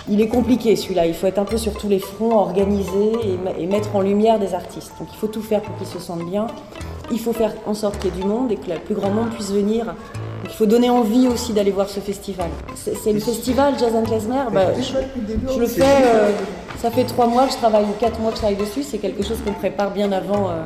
[0.09, 1.07] il est compliqué celui-là.
[1.07, 3.12] Il faut être un peu sur tous les fronts, organiser
[3.59, 4.92] et, mettre en lumière des artistes.
[4.99, 6.47] Donc il faut tout faire pour qu'ils se sentent bien.
[7.11, 9.11] Il faut faire en sorte qu'il y ait du monde et que le plus grand
[9.11, 9.87] nombre puisse venir.
[9.87, 9.94] Donc,
[10.44, 12.49] il faut donner envie aussi d'aller voir ce festival.
[12.75, 14.44] C'est c'est le festival Jazz and Klezmer.
[14.53, 15.83] bah, je, je le fais.
[16.05, 16.31] euh,
[16.81, 18.83] ça fait trois mois que je travaille ou quatre mois que je travaille dessus.
[18.83, 20.62] C'est quelque chose qu'on prépare bien avant euh,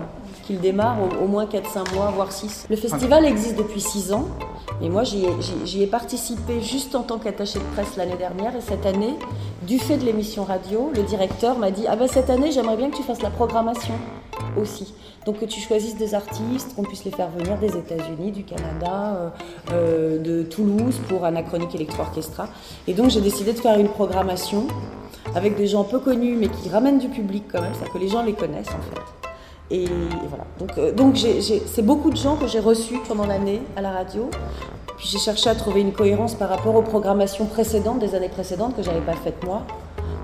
[0.52, 2.66] qu'il démarre, au, au moins 4-5 mois, voire 6.
[2.68, 4.26] Le festival existe depuis 6 ans.
[4.82, 8.54] Et moi, j'y ai, participé juste en tant qu'attaché de presse l'année dernière.
[8.56, 9.14] Et cette année,
[9.62, 12.90] du fait de l'émission radio, le directeur m'a dit Ah ben cette année, j'aimerais bien
[12.90, 13.94] que tu fasses la programmation
[14.60, 14.92] aussi.
[15.24, 19.14] Donc que tu choisisses des artistes, qu'on puisse les faire venir des États-Unis, du Canada,
[19.14, 19.28] euh,
[19.72, 22.48] euh, de Toulouse pour Anachronique Electro Orchestra.
[22.88, 24.66] Et donc j'ai décidé de faire une programmation
[25.36, 28.08] avec des gens peu connus mais qui ramènent du public quand même, c'est-à-dire que les
[28.08, 29.21] gens les connaissent en fait.
[29.74, 29.86] Et
[30.28, 30.44] voilà.
[30.58, 30.92] Donc, euh,
[31.66, 34.28] c'est beaucoup de gens que j'ai reçus pendant l'année à la radio.
[34.98, 38.76] Puis j'ai cherché à trouver une cohérence par rapport aux programmations précédentes, des années précédentes,
[38.76, 39.62] que j'avais pas faites moi.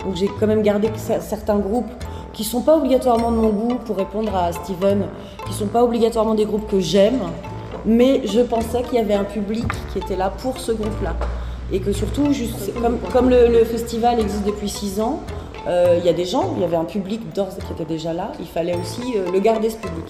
[0.04, 1.90] Donc j'ai quand même gardé cer- certains groupes
[2.34, 5.06] qui sont pas obligatoirement de mon goût pour répondre à Steven,
[5.46, 7.20] qui sont pas obligatoirement des groupes que j'aime,
[7.86, 11.16] mais je pensais qu'il y avait un public qui était là pour ce groupe-là.
[11.72, 12.26] Et que surtout,
[13.12, 15.20] comme, le, le festival existe depuis six ans,
[15.66, 18.12] euh, il y a des gens, il y avait un public d'ores qui était déjà
[18.12, 20.06] là, il fallait aussi euh, le garder ce public.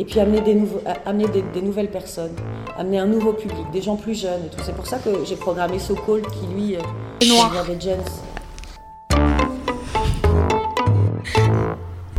[0.00, 2.34] Et puis amener, des, nouveaux, amener des, des nouvelles personnes,
[2.78, 4.62] amener un nouveau public, des gens plus jeunes et tout.
[4.62, 6.80] C'est pour ça que j'ai programmé So Cold qui lui euh,
[7.26, 7.52] Noir.
[7.66, 7.96] des.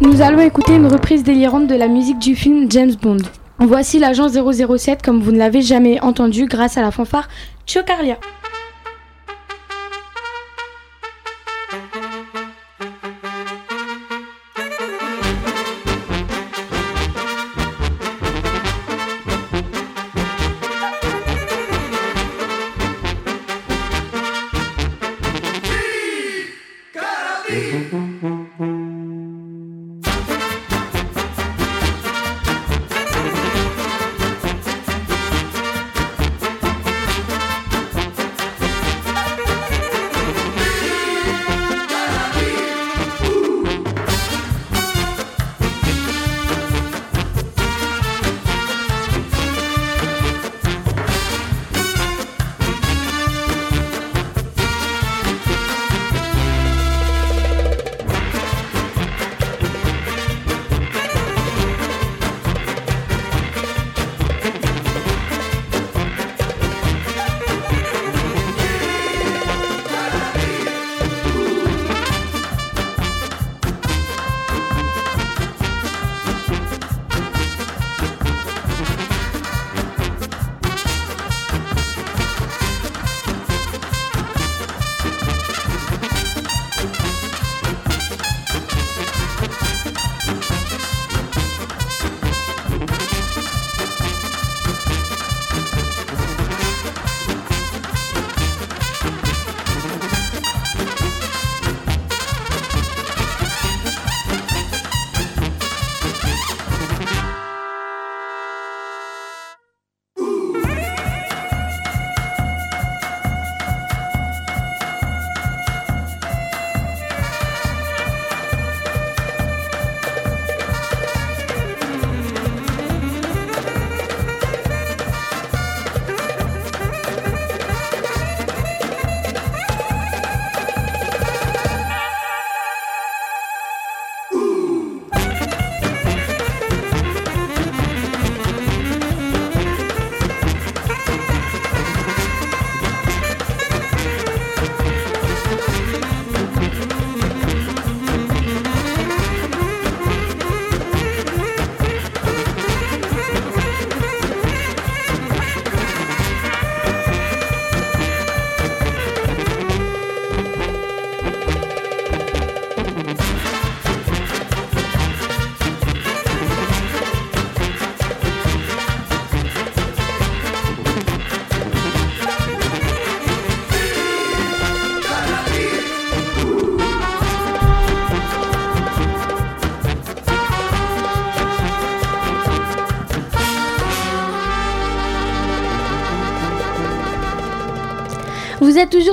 [0.02, 3.18] Nous allons écouter une reprise délirante de la musique du film James Bond.
[3.60, 7.30] Voici l'agent 007 comme vous ne l'avez jamais entendu grâce à la fanfare
[7.66, 8.18] Chocarlia.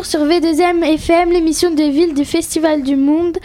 [0.05, 3.39] Sur V2M FM, l'émission de ville du Festival du Monde,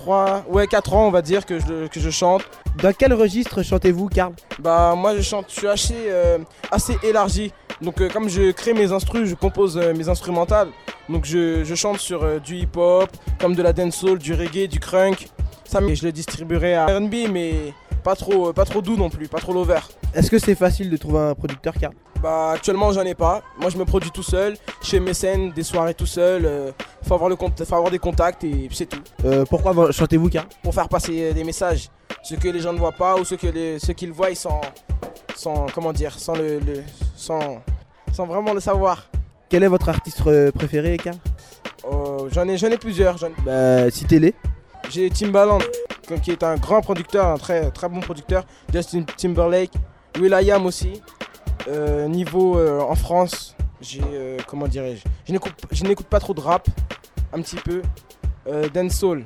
[0.02, 2.42] 3, ouais 4 ans on va dire que je, que je chante.
[2.82, 4.32] Dans quel registre chantez-vous, Karl?
[4.58, 6.38] Bah moi je chante, je suis assez, euh,
[6.72, 7.52] assez élargi.
[7.80, 10.68] Donc euh, comme je crée mes instrus, je compose euh, mes instrumentales.
[11.08, 13.10] Donc je, je chante sur du hip-hop,
[13.40, 15.28] comme de la dancehall, du reggae, du crunk.
[15.64, 17.54] Ça, mais je le distribuerai à R&B, mais
[18.02, 19.80] pas trop, pas trop doux non plus, pas trop lover.
[20.14, 21.94] Est-ce que c'est facile de trouver un producteur, Karl?
[22.22, 23.42] Bah actuellement j'en ai pas.
[23.58, 24.56] Moi je me produis tout seul.
[24.82, 26.44] Je fais mes scènes, des soirées tout seul.
[26.46, 26.70] euh,
[27.06, 29.02] faut avoir le faut avoir des contacts et c'est tout.
[29.24, 31.88] Euh, Pourquoi vo- chantez-vous, Karl Pour faire passer euh, des messages,
[32.22, 34.37] ce que les gens ne voient pas ou ce que les, ceux qu'ils voient ils
[34.37, 34.61] sans,
[35.35, 36.85] sans comment dire, sans le, le-
[37.16, 37.61] sans,
[38.12, 39.08] sans vraiment le savoir.
[39.48, 41.16] Quel est votre artiste préféré, Karl
[41.85, 43.18] Euh, j'en ai, j'en ai plusieurs.
[43.18, 44.35] j'en- Bah, citez-les.
[44.90, 45.58] J'ai Timbaland,
[46.06, 48.44] qui- qui est un grand producteur, un très, très bon producteur.
[48.72, 49.72] Justin Timberlake,
[50.20, 51.02] Will.i.am aussi.
[51.68, 56.68] Euh, niveau euh, en France, j'ai euh, comment dirais-je, je n'écoute, pas trop de rap,
[57.33, 57.83] un petit peu.
[58.75, 59.25] Dancehall,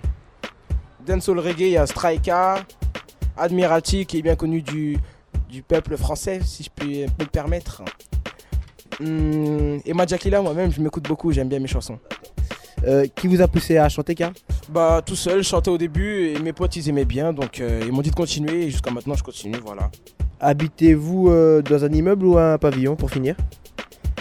[1.06, 2.58] dancehall reggae, il y a Strika,
[3.38, 4.98] Admiralty qui est bien connu du,
[5.48, 7.82] du peuple français, si je puis me le permettre.
[9.00, 11.98] Hum, et Madjakila, moi-même, je m'écoute beaucoup, j'aime bien mes chansons.
[13.16, 14.34] Qui vous a poussé à chanter, Karl
[14.68, 17.90] Bah tout seul, je chantais au début et mes potes ils aimaient bien donc ils
[17.90, 19.90] m'ont dit de continuer et jusqu'à maintenant je continue, voilà.
[20.40, 23.36] Habitez-vous euh, dans un immeuble ou un pavillon, pour finir?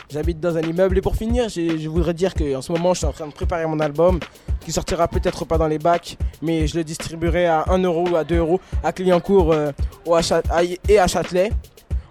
[0.09, 3.07] J'habite dans un immeuble et pour finir, je voudrais dire qu'en ce moment je suis
[3.07, 4.19] en train de préparer mon album
[4.61, 8.15] qui sortira peut-être pas dans les bacs mais je le distribuerai à 1 euro ou
[8.15, 9.71] à 2 euros à Clignancourt euh,
[10.05, 11.51] ou à Châ- à- et à Châtelet.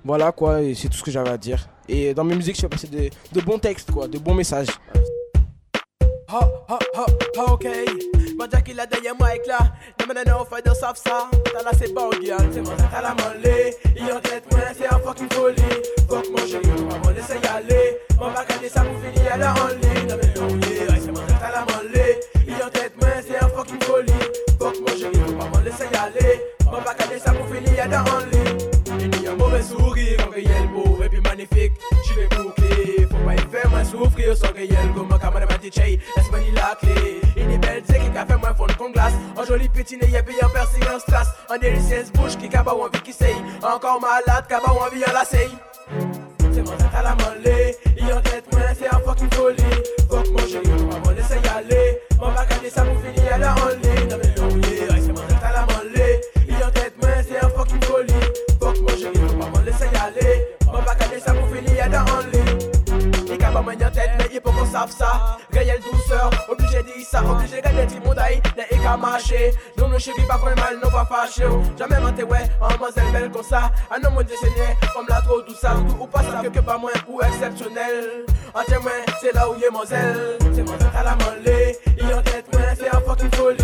[0.05, 1.67] Voilà quoi, et c'est tout ce que j'avais à dire.
[1.89, 4.69] Et dans mes musiques je fais passer de, de bons textes quoi, de bons messages.
[6.29, 7.07] Ha, ha, ha,
[8.41, 8.53] ha, ok.
[8.53, 9.59] Madjakila derrière moi avec là.
[9.99, 11.29] Demande un offre de soft ça.
[11.45, 12.47] T'as là, c'est bon, girl.
[12.53, 13.77] C'est moi, t'as la mollet.
[13.97, 15.63] Il en tête, moi, c'est un fucking folie.
[16.09, 17.99] Fuck mon chéri, on va me laisser y aller.
[18.19, 19.55] Mon à ça pour finir, elle est en.
[19.55, 22.21] Non, mais non, yeah, c'est moi, t'as la mollet.
[22.47, 24.13] Il en tête, moi, c'est un fucking folie.
[24.59, 26.41] Fuck mon chéri, on va me laisser y aller.
[26.67, 28.25] Mon à ça pour finir, elle est en.
[28.99, 31.73] Il y a un mauvais sourire, un réel beau et puis magnifique.
[32.05, 32.64] J'y vais boucler,
[33.25, 34.37] faut pas y faire moins souffrir.
[34.37, 37.21] Son réel comme un camarade m'a dit, Chay, laisse-moi ni la clé?
[37.37, 39.15] Il est belle, c'est qui a fait moins fondre qu'on glace.
[39.37, 41.29] En joli petit nez, y'a payé en persil, en strass.
[41.51, 42.37] En délicieuse bouche
[44.01, 45.49] malade, caba ou envie en la sey.
[46.53, 47.77] C'est mon tête à la mollet.
[47.97, 49.63] Il en tête, moi, c'est un fucking folie.
[50.11, 51.99] Fuck mon chéri, on va me laisser y aller.
[52.21, 54.09] On va garder ça pour finir, elle est en ligne.
[54.11, 56.21] Non, mais non, yeah, ouais, c'est mon tête à la mollet.
[56.49, 58.13] Il en tête, moi, c'est un fucking folie.
[58.61, 60.47] Fuck mon chéri, on va me laisser y aller.
[60.69, 61.45] On va garder ça pour
[64.41, 65.39] faut qu'on sache ça.
[65.53, 68.41] Réelle douceur, obligé dire ça, obligé gagner le monde aïe.
[68.57, 71.45] Les écarts marché, nous nous chéris pas pour le mal, non pas fâché.
[71.79, 73.71] Jamais menté, ouais, en mademoiselle belle comme ça.
[73.91, 75.75] Un homme décennier, comme la trop tout ça.
[75.89, 78.27] Tout ou pas ça, quelque part moins ou exceptionnel.
[78.55, 80.39] En témoin, c'est là où il est moselle.
[80.55, 81.79] C'est mon tête à la mollet.
[81.99, 83.57] Il en tête, moi, c'est un fucking folie.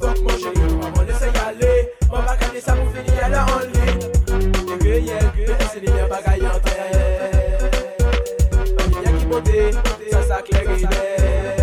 [0.00, 1.90] Fuck mon chéri, on va laisser y aller.
[2.10, 4.04] On va garder ça pour finir, elle est en ligne.
[4.84, 8.04] Yeah, yeah, yeah, c'est les liens bagailles en tête.
[8.76, 9.93] Pas qui beauté, ça ça clair
[10.38, 10.80] et net.
[10.80, 11.53] Yeah,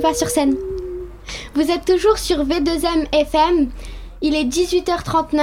[0.00, 0.54] Vas sur scène.
[1.54, 3.68] Vous êtes toujours sur V2M FM.
[4.22, 5.40] Il est 18h39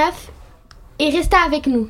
[1.00, 1.88] et restez avec nous.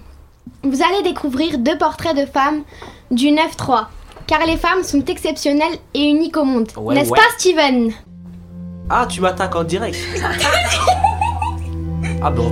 [0.63, 2.63] Vous allez découvrir deux portraits de femmes
[3.11, 3.85] du 9-3.
[4.27, 6.67] Car les femmes sont exceptionnelles et uniques au monde.
[6.77, 7.17] Ouais, N'est-ce ouais.
[7.19, 7.91] pas, Steven?
[8.89, 9.97] Ah, tu m'attaques en direct
[12.21, 12.51] Ah bon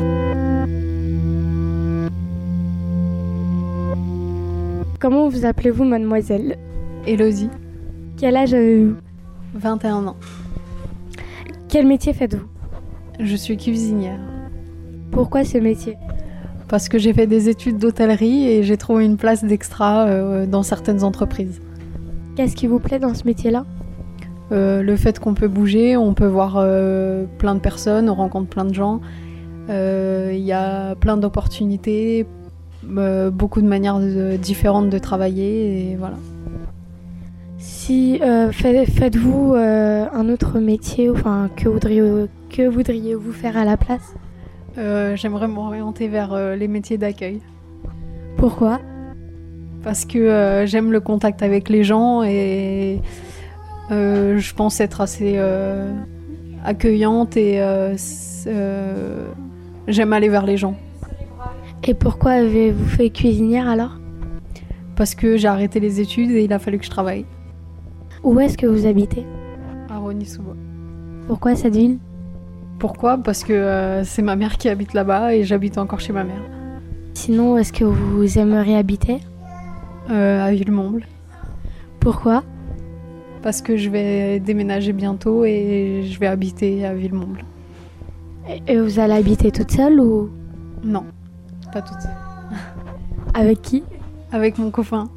[5.00, 6.58] Comment vous appelez-vous, mademoiselle?
[7.06, 7.50] Elodie.
[8.18, 8.96] Quel âge avez-vous?
[9.56, 10.16] 21 ans.
[11.70, 12.46] Quel métier faites-vous?
[13.20, 14.20] Je suis cuisinière.
[15.12, 15.96] Pourquoi ce métier?
[16.68, 20.64] Parce que j'ai fait des études d'hôtellerie et j'ai trouvé une place d'extra euh, dans
[20.64, 21.62] certaines entreprises.
[22.36, 23.66] Qu'est-ce qui vous plaît dans ce métier-là?
[24.52, 28.50] Euh, le fait qu'on peut bouger, on peut voir euh, plein de personnes, on rencontre
[28.50, 29.02] plein de gens.
[29.70, 32.26] Il y a plein d'opportunités,
[32.84, 36.18] beaucoup de manières de- différentes de travailler et voilà.
[37.86, 43.66] Si euh, fait- faites-vous euh, un autre métier, enfin que voudriez que voudriez-vous faire à
[43.66, 44.16] la place?
[44.78, 47.42] Euh, J'aimerais m'orienter vers euh, les métiers d'accueil.
[48.38, 48.80] Pourquoi?
[49.84, 53.02] Parce que j'aime le contact avec les gens et
[53.90, 55.38] je pense être assez
[56.64, 57.62] accueillante et
[59.90, 60.78] j'aime aller vers les gens.
[61.86, 64.00] Et pourquoi avez-vous fait cuisinière alors?
[64.96, 67.26] Parce que j'ai arrêté les études et il a fallu que je travaille.
[68.24, 69.26] Où est-ce que vous habitez?
[69.90, 70.56] À Rony-sous-Bois.
[71.28, 71.98] Pourquoi cette ville?
[72.80, 73.18] Pourquoi?
[73.18, 76.42] Parce que euh, c'est ma mère qui habite là-bas et j'habite encore chez ma mère.
[77.14, 79.20] Sinon, est-ce que vous aimeriez habiter?
[80.10, 81.06] Euh, à Villemomble.
[82.00, 82.44] Pourquoi?
[83.42, 87.44] Parce que je vais déménager bientôt et je vais habiter à Villemomble.
[88.68, 90.30] Et vous allez habiter toute seule ou?
[90.84, 91.04] Non,
[91.74, 92.12] pas toute seule.
[93.34, 93.84] Avec qui?
[94.32, 95.10] Avec mon copain.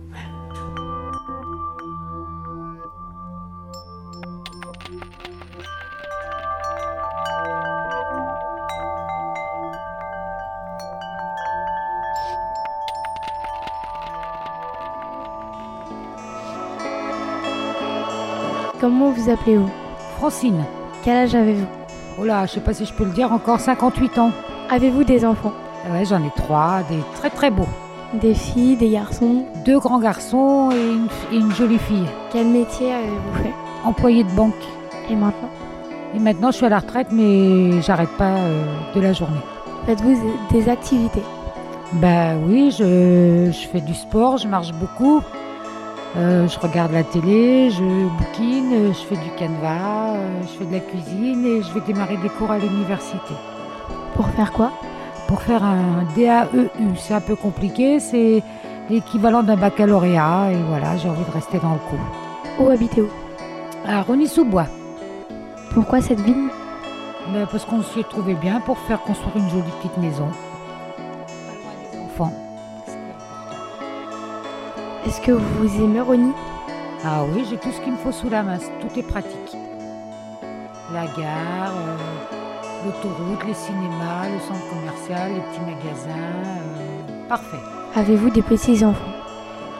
[19.39, 19.71] Appelez-vous
[20.19, 20.65] Francine.
[21.05, 21.67] Quel âge avez-vous
[22.19, 24.31] Oh là, je sais pas si je peux le dire, encore 58 ans.
[24.71, 25.53] Avez-vous des enfants
[25.91, 27.69] Ouais, j'en ai trois, des très très beaux.
[28.15, 32.07] Des filles, des garçons Deux grands garçons et une, et une jolie fille.
[32.33, 33.53] Quel métier avez-vous fait
[33.85, 34.55] Employée de banque.
[35.11, 35.51] Et maintenant
[36.15, 38.65] Et maintenant, je suis à la retraite, mais j'arrête pas euh,
[38.95, 39.37] de la journée.
[39.85, 40.19] Faites-vous
[40.51, 41.23] des activités
[41.95, 45.21] Bah oui, je, je fais du sport, je marche beaucoup.
[46.17, 50.65] Euh, je regarde la télé, je bouquine, euh, je fais du canevas, euh, je fais
[50.65, 53.35] de la cuisine et je vais démarrer des cours à l'université.
[54.15, 54.73] Pour faire quoi?
[55.29, 56.71] Pour faire un DAEU.
[56.97, 58.43] C'est un peu compliqué, c'est
[58.89, 62.63] l'équivalent d'un baccalauréat et voilà, j'ai envie de rester dans le coup.
[62.63, 63.11] Où habitez-vous?
[63.87, 64.69] À Rony-sous-Bois.
[65.75, 66.49] Pourquoi cette ville?
[67.31, 70.29] Ben, Parce qu'on s'y est trouvé bien pour faire construire une jolie petite maison.
[75.07, 76.33] Est-ce que vous aimez Rony
[77.05, 79.57] Ah oui, j'ai tout ce qu'il me faut sous la main, tout est pratique.
[80.93, 81.97] La gare, euh,
[82.85, 86.11] l'autoroute, les cinémas, le centre commercial, les petits magasins.
[86.11, 87.57] euh, parfait.
[87.95, 89.13] Avez-vous des petits-enfants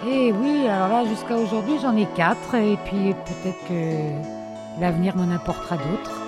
[0.09, 5.35] Et oui, alors là, jusqu'à aujourd'hui, j'en ai quatre, et puis peut-être que l'avenir m'en
[5.35, 6.21] apportera d'autres.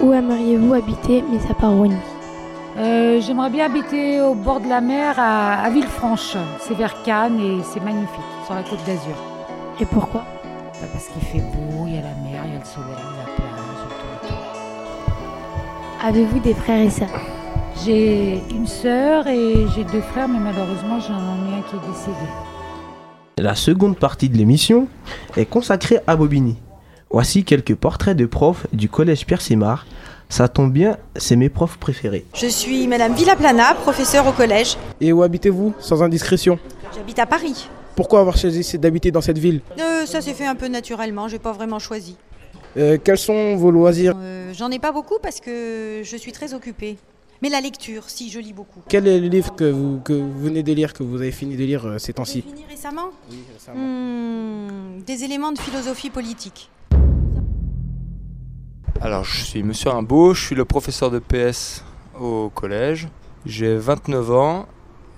[0.00, 1.94] Où aimeriez-vous habiter, mis à part Rony
[2.80, 6.36] Euh, J'aimerais bien habiter au bord de la mer à, à Villefranche.
[6.60, 8.08] C'est vers Cannes et c'est magnifique,
[8.46, 9.16] sur la côte d'Azur.
[9.80, 10.24] Et pourquoi?
[10.80, 12.88] Bah, Parce qu'il fait beau, il y a la mer, il y a le soleil,
[13.18, 14.26] la plage tout.
[14.26, 16.06] et tout.
[16.06, 17.08] Avez-vous des frères et sœurs?
[17.84, 22.16] J'ai une sœur et j'ai deux frères, mais malheureusement j'en ai un qui est décédé.
[23.38, 24.86] La seconde partie de l'émission
[25.36, 26.56] est consacrée à Bobigny.
[27.10, 29.86] Voici quelques portraits de profs du collège Pierre Simard.
[30.30, 32.24] Ça tombe bien, c'est mes profs préférés.
[32.34, 34.76] Je suis Madame Villaplana, professeure au collège.
[35.00, 36.56] Et où habitez-vous, sans indiscrétion?
[36.94, 37.68] J'habite à Paris.
[37.96, 39.60] Pourquoi avoir choisi d'habiter dans cette ville?
[39.80, 42.16] Euh, ça s'est fait un peu naturellement, j'ai pas vraiment choisi.
[42.76, 44.14] Euh, Quels sont vos loisirs?
[44.16, 46.96] Euh, J'en ai pas beaucoup parce que je suis très occupée.
[47.42, 48.80] Mais la lecture, si, je lis beaucoup.
[48.88, 51.56] Quel est le livre que vous, que vous venez de lire, que vous avez fini
[51.56, 52.42] de lire euh, ces temps-ci?
[52.42, 53.08] Fini récemment?
[53.30, 53.80] Oui, récemment.
[53.80, 56.68] Hmm, Des éléments de philosophie politique.
[59.02, 61.82] Alors, je suis Monsieur Rimbaud, je suis le professeur de PS
[62.20, 63.08] au collège.
[63.46, 64.66] J'ai 29 ans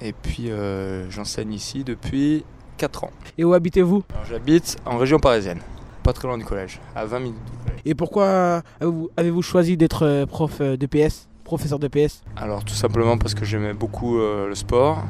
[0.00, 2.44] et puis euh, j'enseigne ici depuis
[2.76, 3.10] 4 ans.
[3.38, 4.04] Et où habitez-vous?
[4.30, 5.58] J'habite en région parisienne,
[6.04, 7.80] pas très loin du collège, à 20 minutes du collège.
[7.84, 8.62] Et pourquoi
[9.16, 13.34] avez-vous choisi d'être euh, prof euh, de PS, professeur de PS Alors, tout simplement parce
[13.34, 15.02] que j'aimais beaucoup euh, le sport.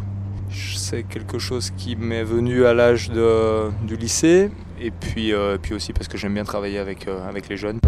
[0.51, 4.51] C'est quelque chose qui m'est venu à l'âge du lycée
[4.81, 7.79] et puis, euh, puis aussi parce que j'aime bien travailler avec, avec les jeunes.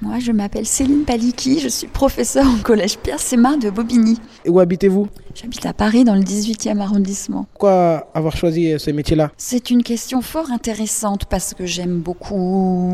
[0.00, 4.16] Moi, je m'appelle Céline Paliki, je suis professeure au collège Pierre Sémar de Bobigny.
[4.44, 5.08] Et où habitez-vous?
[5.34, 7.46] J'habite à Paris dans le 18e arrondissement.
[7.52, 9.32] Pourquoi avoir choisi euh, ce métier-là?
[9.36, 12.92] C'est une question fort intéressante parce que j'aime beaucoup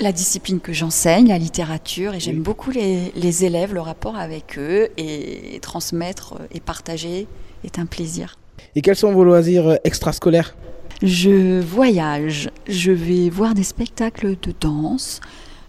[0.00, 4.58] la discipline que j'enseigne, la littérature, et j'aime beaucoup les, les élèves, le rapport avec
[4.58, 7.28] eux, et transmettre et partager
[7.62, 8.36] est un plaisir.
[8.74, 10.56] Et quels sont vos loisirs euh, extrascolaires?
[11.02, 15.20] Je voyage, je vais voir des spectacles de danse,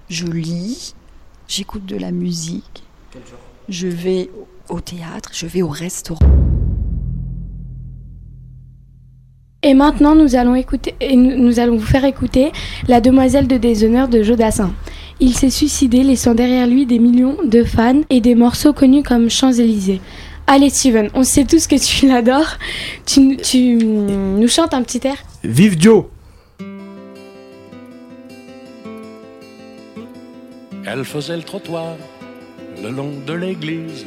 [0.09, 0.95] je lis,
[1.47, 2.83] j'écoute de la musique,
[3.67, 4.29] je vais
[4.69, 6.25] au théâtre, je vais au restaurant.
[9.63, 12.51] Et maintenant, nous allons, écouter, et nous, nous allons vous faire écouter
[12.87, 14.71] La Demoiselle de déshonneur de Jodassin.
[15.19, 19.29] Il s'est suicidé, laissant derrière lui des millions de fans et des morceaux connus comme
[19.29, 20.01] Champs-Élysées.
[20.47, 22.57] Allez, Steven, on sait tous que tu l'adores.
[23.05, 26.05] Tu, tu nous chantes un petit air Vive Joe
[30.87, 31.95] Elle faisait le trottoir
[32.81, 34.05] le long de l'église.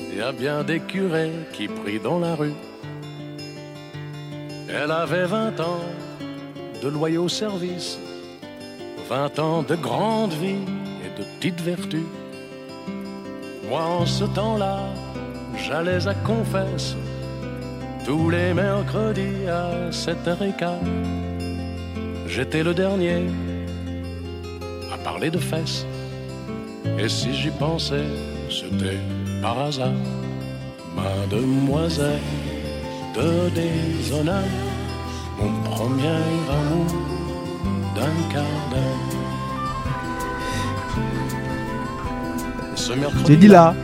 [0.00, 2.54] Il y a bien des curés qui prient dans la rue.
[4.68, 5.84] Elle avait 20 ans
[6.82, 7.98] de loyaux services,
[9.08, 10.64] 20 ans de grande vie
[11.04, 12.08] et de petites vertus.
[13.68, 14.80] Moi, en ce temps-là,
[15.56, 16.96] j'allais à confesse
[18.04, 20.74] tous les mercredis à 7h15.
[22.26, 23.22] J'étais le dernier
[24.92, 25.86] à parler de fesses.
[26.98, 28.04] Et si j'y pensais,
[28.50, 28.98] c'était
[29.40, 29.92] par hasard.
[30.94, 32.20] Mademoiselle
[33.16, 34.44] de déshonneur,
[35.38, 36.20] mon premier
[36.58, 36.86] amour
[37.96, 39.14] d'un quart d'heure.
[42.74, 43.74] Ce mercredi, J'ai dit là.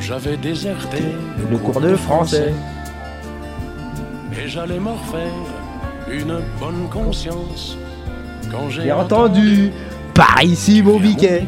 [0.00, 0.98] J'avais déserté
[1.50, 2.52] Le cours de français.
[4.32, 5.32] et j'allais me refaire
[6.10, 7.76] une bonne conscience
[8.50, 9.70] quand j'ai J'ai entendu
[10.14, 11.44] par ici mon biquet.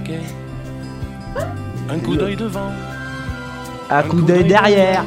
[1.88, 2.70] un coup d'œil devant.
[3.90, 5.04] Un coup d'œil derrière.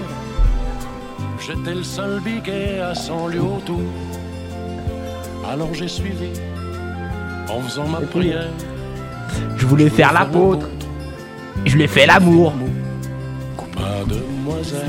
[1.40, 3.82] J'étais le seul biquet à 100 lieues autour.
[5.50, 6.30] Alors j'ai suivi
[7.50, 8.50] en faisant ma prière.
[9.58, 10.68] Je voulais faire l'apôtre.
[11.66, 12.54] Je lui ai fait l'amour.
[13.76, 14.82] Mademoiselle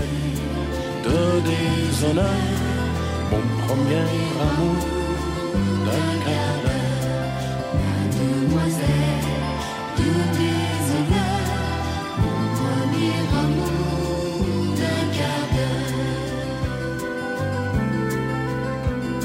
[1.05, 2.41] de déshonneur,
[3.31, 4.07] mon premier
[4.49, 4.83] amour
[5.87, 6.65] d'un d'heure.
[7.81, 9.25] Mademoiselle
[9.99, 11.43] de déshonneur,
[12.23, 14.45] mon premier amour
[14.79, 15.05] d'un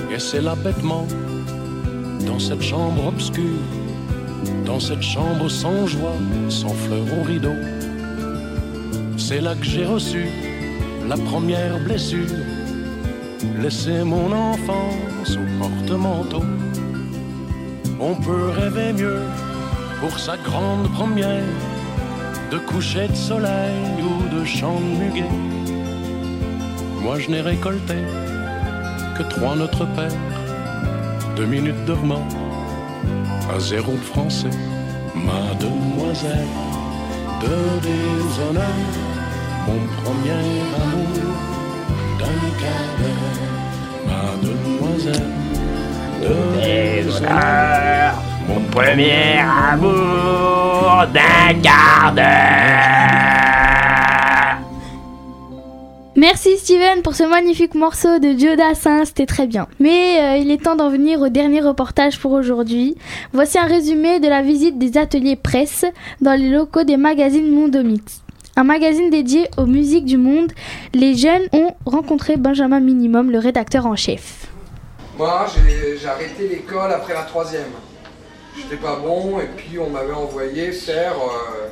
[0.08, 0.16] d'heure.
[0.16, 1.06] Et c'est là bêtement,
[2.26, 3.64] dans cette chambre obscure,
[4.70, 7.56] dans cette chambre sans joie, sans fleurs au rideau.
[9.18, 10.26] C'est là que j'ai reçu
[11.08, 12.38] la première blessure.
[13.64, 16.44] Laisser mon enfance au porte-manteau.
[18.00, 19.24] On peut rêver mieux
[20.02, 21.56] pour sa grande première
[22.52, 25.36] de coucher de soleil ou de chant de muguet.
[27.02, 27.98] Moi je n'ai récolté
[29.18, 30.20] que trois Notre Père,
[31.36, 32.24] deux minutes de roman,
[33.58, 34.50] zéro de français.
[35.16, 36.48] Mademoiselle
[37.42, 38.64] de déshonneur,
[39.66, 40.32] mon premier
[40.76, 41.08] amour
[42.20, 43.40] d'un quart d'heure.
[44.08, 45.34] Mademoiselle
[46.22, 48.14] de déshonneur,
[48.48, 49.40] Mon premier
[49.72, 53.39] amour d'un quart d'heure.
[56.20, 59.70] Merci Steven pour ce magnifique morceau de Joe Dassin, c'était très bien.
[59.80, 62.98] Mais euh, il est temps d'en venir au dernier reportage pour aujourd'hui.
[63.32, 65.86] Voici un résumé de la visite des ateliers presse
[66.20, 68.22] dans les locaux des magazines Mondomix.
[68.58, 70.52] Un magazine dédié aux musiques du monde,
[70.94, 74.48] les jeunes ont rencontré Benjamin Minimum, le rédacteur en chef.
[75.18, 77.72] Moi, j'ai j'ai arrêté l'école après la troisième.
[78.58, 81.70] J'étais pas bon et puis on m'avait envoyé faire, euh,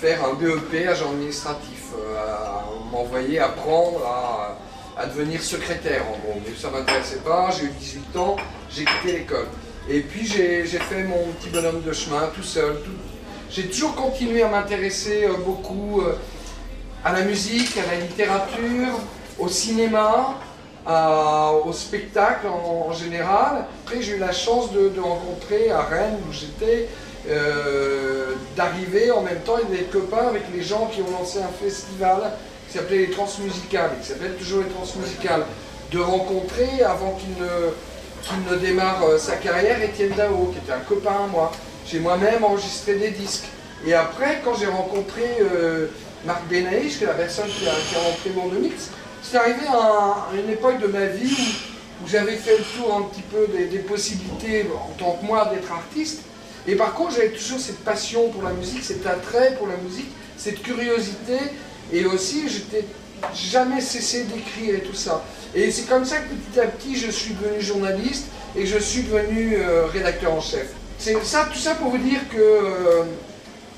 [0.00, 1.77] faire un BEP agent administratif.
[1.96, 6.40] Euh, à- on m'envoyait apprendre à, devenir secrétaire en gros.
[6.44, 8.36] Mais ça m'intéressait pas, j'ai eu 18 ans,
[8.68, 9.46] j'ai quitté l'école.
[9.88, 12.78] Et puis j'ai fait mon petit bonhomme de chemin tout seul.
[13.50, 16.14] J'ai toujours continué à m'intéresser euh, beaucoup euh,
[17.04, 18.98] à la musique, à la littérature,
[19.38, 20.34] au cinéma,
[21.64, 23.66] au spectacle en, général.
[23.84, 26.88] Après, j'ai eu la chance de rencontrer à Rennes, où j'étais,
[27.28, 31.64] euh, d'arriver en même temps et d'être copain avec les gens qui ont lancé un
[31.64, 32.32] festival
[32.70, 35.44] qui s'appelait les Transmusicales, qui s'appelle toujours les Transmusicales.
[35.92, 37.72] De rencontrer, avant qu'il ne,
[38.22, 41.50] qu'il ne démarre euh, sa carrière, Étienne Dao, qui était un copain à moi.
[41.86, 43.46] J'ai moi-même enregistré des disques
[43.86, 45.86] Et après, quand j'ai rencontré euh,
[46.26, 48.90] Marc Benaïch, qui est la personne qui a, qui a rentré mon mix,
[49.22, 52.64] c'est arrivé à, un- à une époque de ma vie où, où j'avais fait le
[52.76, 56.20] tour un petit peu des possibilités en tant que moi d'être artiste.
[56.68, 60.10] Et par contre, j'avais toujours cette passion pour la musique, cet attrait pour la musique,
[60.36, 61.38] cette curiosité.
[61.90, 62.84] Et aussi, j'étais
[63.34, 65.24] jamais cessé d'écrire et tout ça.
[65.54, 69.04] Et c'est comme ça que petit à petit, je suis devenu journaliste et je suis
[69.04, 70.68] devenu euh, rédacteur en chef.
[70.98, 73.04] C'est ça, tout ça pour vous dire que, euh,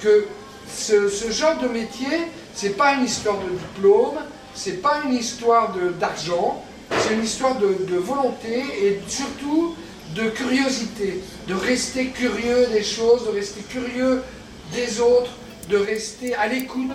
[0.01, 0.27] que
[0.69, 4.19] ce, genre de métier, c'est pas une histoire de diplôme,
[4.53, 6.65] c'est pas une histoire d'argent,
[6.99, 9.77] c'est une histoire de volonté et surtout
[10.15, 14.23] de curiosité, de rester curieux des choses, de rester curieux
[14.73, 15.33] des autres,
[15.69, 16.91] de rester à l'écoute.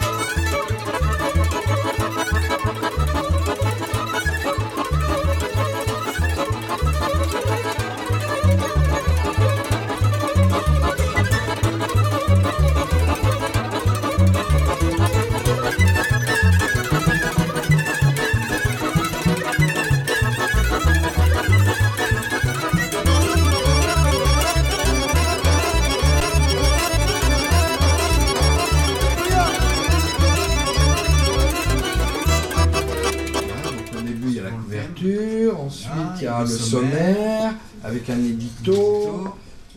[36.45, 39.27] Le sommaire avec un édito.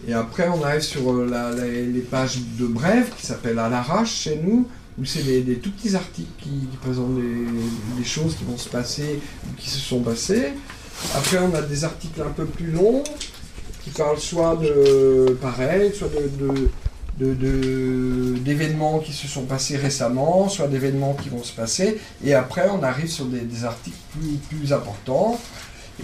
[0.06, 3.68] Et après, on arrive sur euh, la- la- les pages de brèves qui s'appellent à
[3.68, 4.68] l'arrache chez nous,
[5.00, 8.68] où c'est des, des tout petits articles qui, qui présentent des, choses qui vont se
[8.68, 10.52] passer ou qui se sont passées.
[11.16, 13.02] Après, on a des articles un peu plus longs
[13.84, 16.68] qui parlent soit de pareil, soit de-
[18.44, 21.98] d'événements qui se sont passés récemment, soit d'événements qui vont se passer.
[22.24, 25.38] Et après, on arrive sur des, des articles plus, plus importants.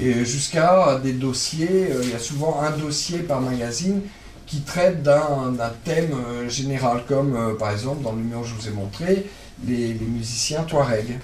[0.01, 4.01] Et jusqu'à des dossiers, euh, il y a souvent un dossier par magazine
[4.47, 8.55] qui traite d'un, thème euh, général, comme euh, par exemple dans le numéro que je
[8.55, 9.27] vous ai montré,
[9.67, 11.19] les, les musiciens Touareg.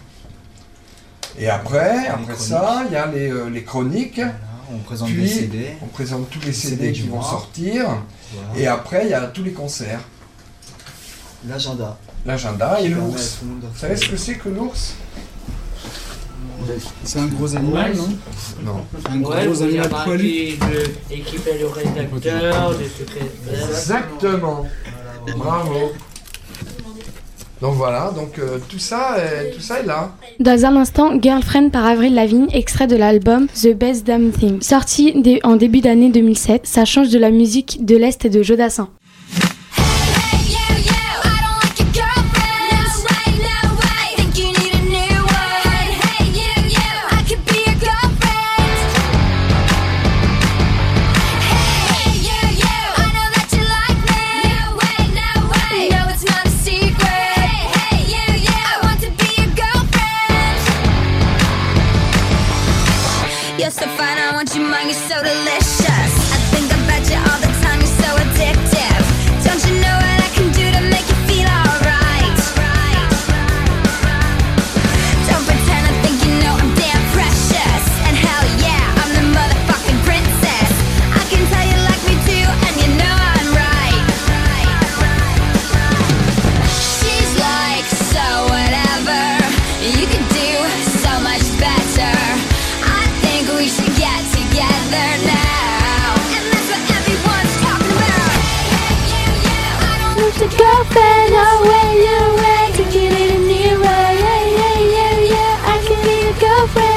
[1.38, 4.20] Et après, après ça, il y a les, les chroniques.
[4.72, 5.66] on présente Puis, des CD.
[5.82, 7.24] On présente tous les Les CD, CD qui vont mois.
[7.24, 7.86] sortir.
[8.32, 8.60] Voilà.
[8.60, 10.00] Et après, il y a tous les concerts.
[11.48, 11.96] L'agenda.
[12.26, 13.38] L'agenda et l'ours.
[13.42, 14.94] Vous savez ce que c'est que l'ours?
[17.04, 18.08] C'est un gros animal, non
[18.64, 18.80] Non.
[19.10, 20.28] Un Ouais, gros vous animal poilu.
[20.58, 22.74] de- équipé le rédacteur.
[23.52, 24.66] Exactement.
[25.36, 25.92] Bravo.
[27.60, 29.16] Donc voilà, donc euh, tout ça,
[29.54, 30.12] tout ça est là.
[30.38, 34.62] Dans un instant, Girlfriend par Avril Lavigne, extrait de l'album The Best Damn Thing.
[34.62, 38.42] Sorti dé- en début d'année 2007, ça change de la musique de l'Est et de
[38.42, 38.88] Jodassin.
[100.40, 103.82] Move the girlfriend away, away, take it nearer.
[103.82, 106.88] Yeah, yeah, yeah, yeah, I can be your girlfriend.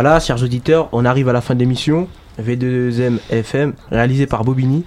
[0.01, 2.07] Voilà, chers auditeurs, on arrive à la fin de l'émission.
[2.41, 4.85] V2M FM, réalisé par Bobigny.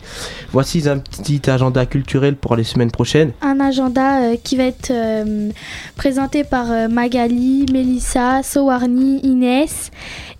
[0.52, 3.32] Voici un petit agenda culturel pour les semaines prochaines.
[3.42, 5.50] Un agenda euh, qui va être euh,
[5.96, 9.90] présenté par euh, Magali, Mélissa, Sowarni, Inès.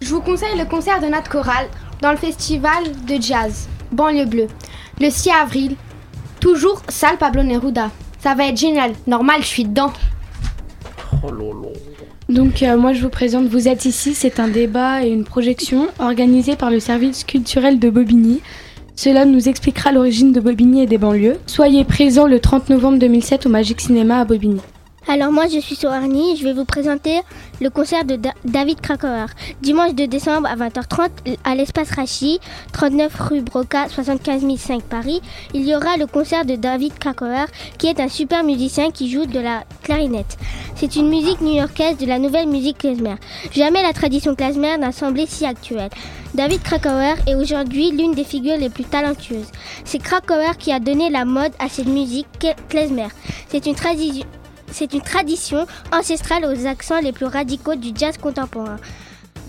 [0.01, 1.67] Je vous conseille le concert de Nat Choral
[2.01, 4.49] dans le festival de jazz Banlieue Bleue
[4.99, 5.77] le 6 avril.
[6.41, 7.91] Toujours salle Pablo Neruda.
[8.21, 8.93] Ça va être génial.
[9.07, 9.93] Normal, je suis dedans.
[12.33, 15.89] Donc euh, moi je vous présente Vous êtes ici, c'est un débat et une projection
[15.99, 18.41] organisée par le service culturel de Bobigny.
[18.97, 21.37] Cela nous expliquera l'origine de Bobigny et des banlieues.
[21.47, 24.63] Soyez présents le 30 novembre 2007 au Magic Cinéma à Bobigny.
[25.09, 27.21] Alors moi je suis Soarni, je vais vous présenter
[27.61, 29.27] le concert de Da- David Krakauer.
[29.61, 31.11] Dimanche 2 décembre à 20h30
[31.45, 32.39] à l'espace Rachi,
[32.73, 35.21] 39 rue Broca, 75 005 Paris.
[35.55, 37.47] Il y aura le concert de David Krakauer
[37.79, 40.39] qui est un super musicien qui joue de la clarinette.
[40.77, 43.17] C'est une musique new-yorkaise de la nouvelle musique klezmer.
[43.53, 45.91] Jamais la tradition klezmer n'a semblé si actuelle.
[46.35, 49.51] David Krakauer est aujourd'hui l'une des figures les plus talentueuses.
[49.85, 53.09] C'est Krakauer qui a donné la mode à cette musique klezmer.
[53.49, 54.25] C'est une tradition
[54.73, 58.77] c'est une tradition ancestrale aux accents les plus radicaux du jazz contemporain.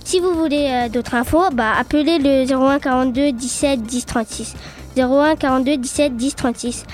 [0.04, 4.56] Si vous voulez euh, d'autres infos, bah, appelez le 01 42 17 10 36.
[4.98, 6.86] 01 42 17 10 36.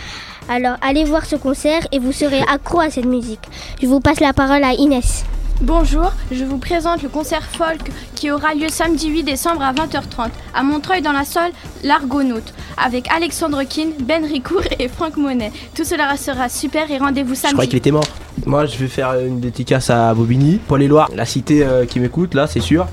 [0.47, 3.41] Alors allez voir ce concert et vous serez accro à cette musique.
[3.81, 5.25] Je vous passe la parole à Inès.
[5.61, 10.29] Bonjour, je vous présente le concert folk qui aura lieu samedi 8 décembre à 20h30
[10.53, 11.51] à Montreuil dans la salle
[11.83, 15.51] L'Argonaute avec Alexandre Keane, Ben Ricourt et Franck Monet.
[15.75, 17.67] Tout cela sera super et rendez-vous Je croyais samedi.
[17.67, 18.05] qu'il était mort.
[18.45, 21.99] Moi, je vais faire une dédicace à Bobigny, Paul et Loire, la cité euh, qui
[21.99, 22.87] m'écoute là, c'est sûr.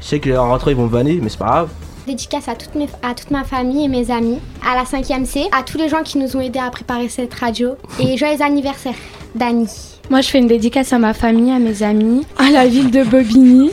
[0.00, 1.68] Je sais que en rentrant ils vont me vanner, mais c'est pas grave.
[2.06, 5.46] Dédicace à toute, mes- à toute ma famille et mes amis, à la 5e C,
[5.50, 8.94] à tous les gens qui nous ont aidés à préparer cette radio et joyeux anniversaire,
[9.34, 9.66] Dani.
[10.10, 13.02] Moi je fais une dédicace à ma famille, à mes amis, à la ville de
[13.02, 13.70] Bobigny,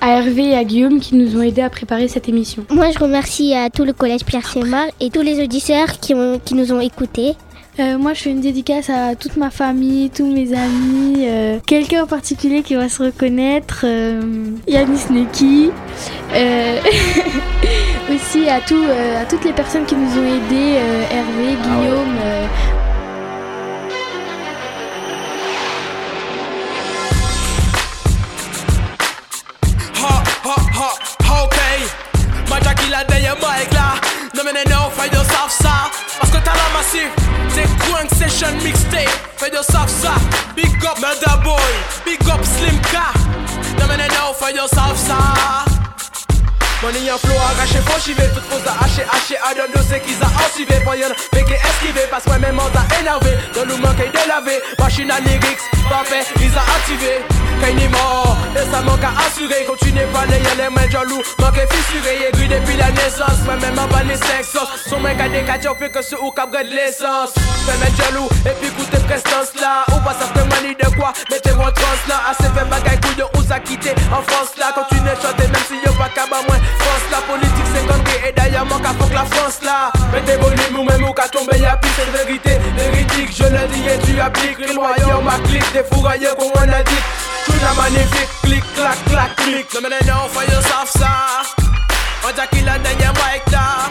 [0.00, 2.64] à Hervé et à Guillaume qui nous ont aidés à préparer cette émission.
[2.70, 6.40] Moi je remercie à tout le collège Pierre Sémar et tous les auditeurs qui, ont-
[6.44, 7.34] qui nous ont écoutés.
[7.80, 12.02] Euh, moi, je fais une dédicace à toute ma famille, tous mes amis, euh, quelqu'un
[12.02, 14.20] en particulier qui va se reconnaître, euh,
[14.68, 15.70] Yanis Neki,
[16.34, 16.76] euh,
[18.14, 22.16] aussi à, tout, euh, à toutes les personnes qui nous ont aidés, euh, Hervé, Guillaume.
[22.22, 22.81] euh, Ha,
[34.44, 35.16] mais non, fais de.
[35.16, 37.08] Parce que t'as la massif.
[37.54, 39.08] C'est Quank Session Mixtape.
[39.36, 39.86] Fais de ça.
[40.56, 41.60] Big up Murder Boy.
[42.04, 42.98] Big up Slim K.
[43.88, 45.62] Mais non, fais de ça.
[46.82, 50.80] Money en flow arraché, chiver, toute fausse à hacher, haché, à d'un dossier qu'ils a
[50.82, 54.58] pour y'en mais qui esquivé, parce que même on t'a énervé, dans nous manque délavé,
[54.80, 57.22] machine à lyrics, parfait, ils a activé,
[57.62, 62.28] quand et ça manque à assurer, continuez pas les y'a les mains jaloux, manque fissuré,
[62.28, 65.76] aigri depuis la naissance, moi même en bas les sexos, son mec a des quatre
[65.76, 67.32] plus que ceux où cabret de l'essence,
[67.64, 71.12] fais mettre jaloux, et puis écoutez prestance là, ou pas ça fait manie de quoi,
[71.30, 75.14] mettez-vous en transe là, assez fait bagaille couillon, où ça quitté, en France là, continuez
[75.14, 78.32] de chanter, même si y'a pas qu'à bas moins, France la politique c'est connerie et
[78.32, 79.92] d'ailleurs manque à que la France là.
[80.12, 82.58] Mettez volume ou même ou qu'à tomber y'a plus cette vérité.
[82.76, 84.58] Véridique je le dis et tu appliques.
[84.58, 87.02] Les moyens ma clique des fourrailleurs qu'on a dit
[87.52, 88.28] Tout la magnifique.
[88.42, 89.66] Clic clac clac clic.
[89.74, 91.42] Non mais non faut you savent ça.
[92.24, 93.90] On dit qu'il a dernier mic là.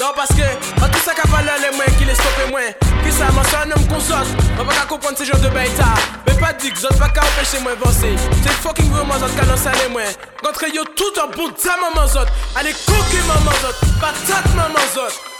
[0.00, 2.70] Non parce que, en tout ça qu'a pas les moins qui les stoppent moins.
[3.04, 5.84] Qui ça m'en un homme qu'on saute On va pas comprendre ces genres de bêta
[6.26, 9.70] Mais pas dit que pas qu'à empêcher moi avancer C'est fucking vraiment zot qu'à lancer
[9.82, 10.02] les moins
[10.42, 12.26] Contre yo tout en bout de sa maman zot
[12.56, 15.37] Allez coquer maman zot Patate maman zot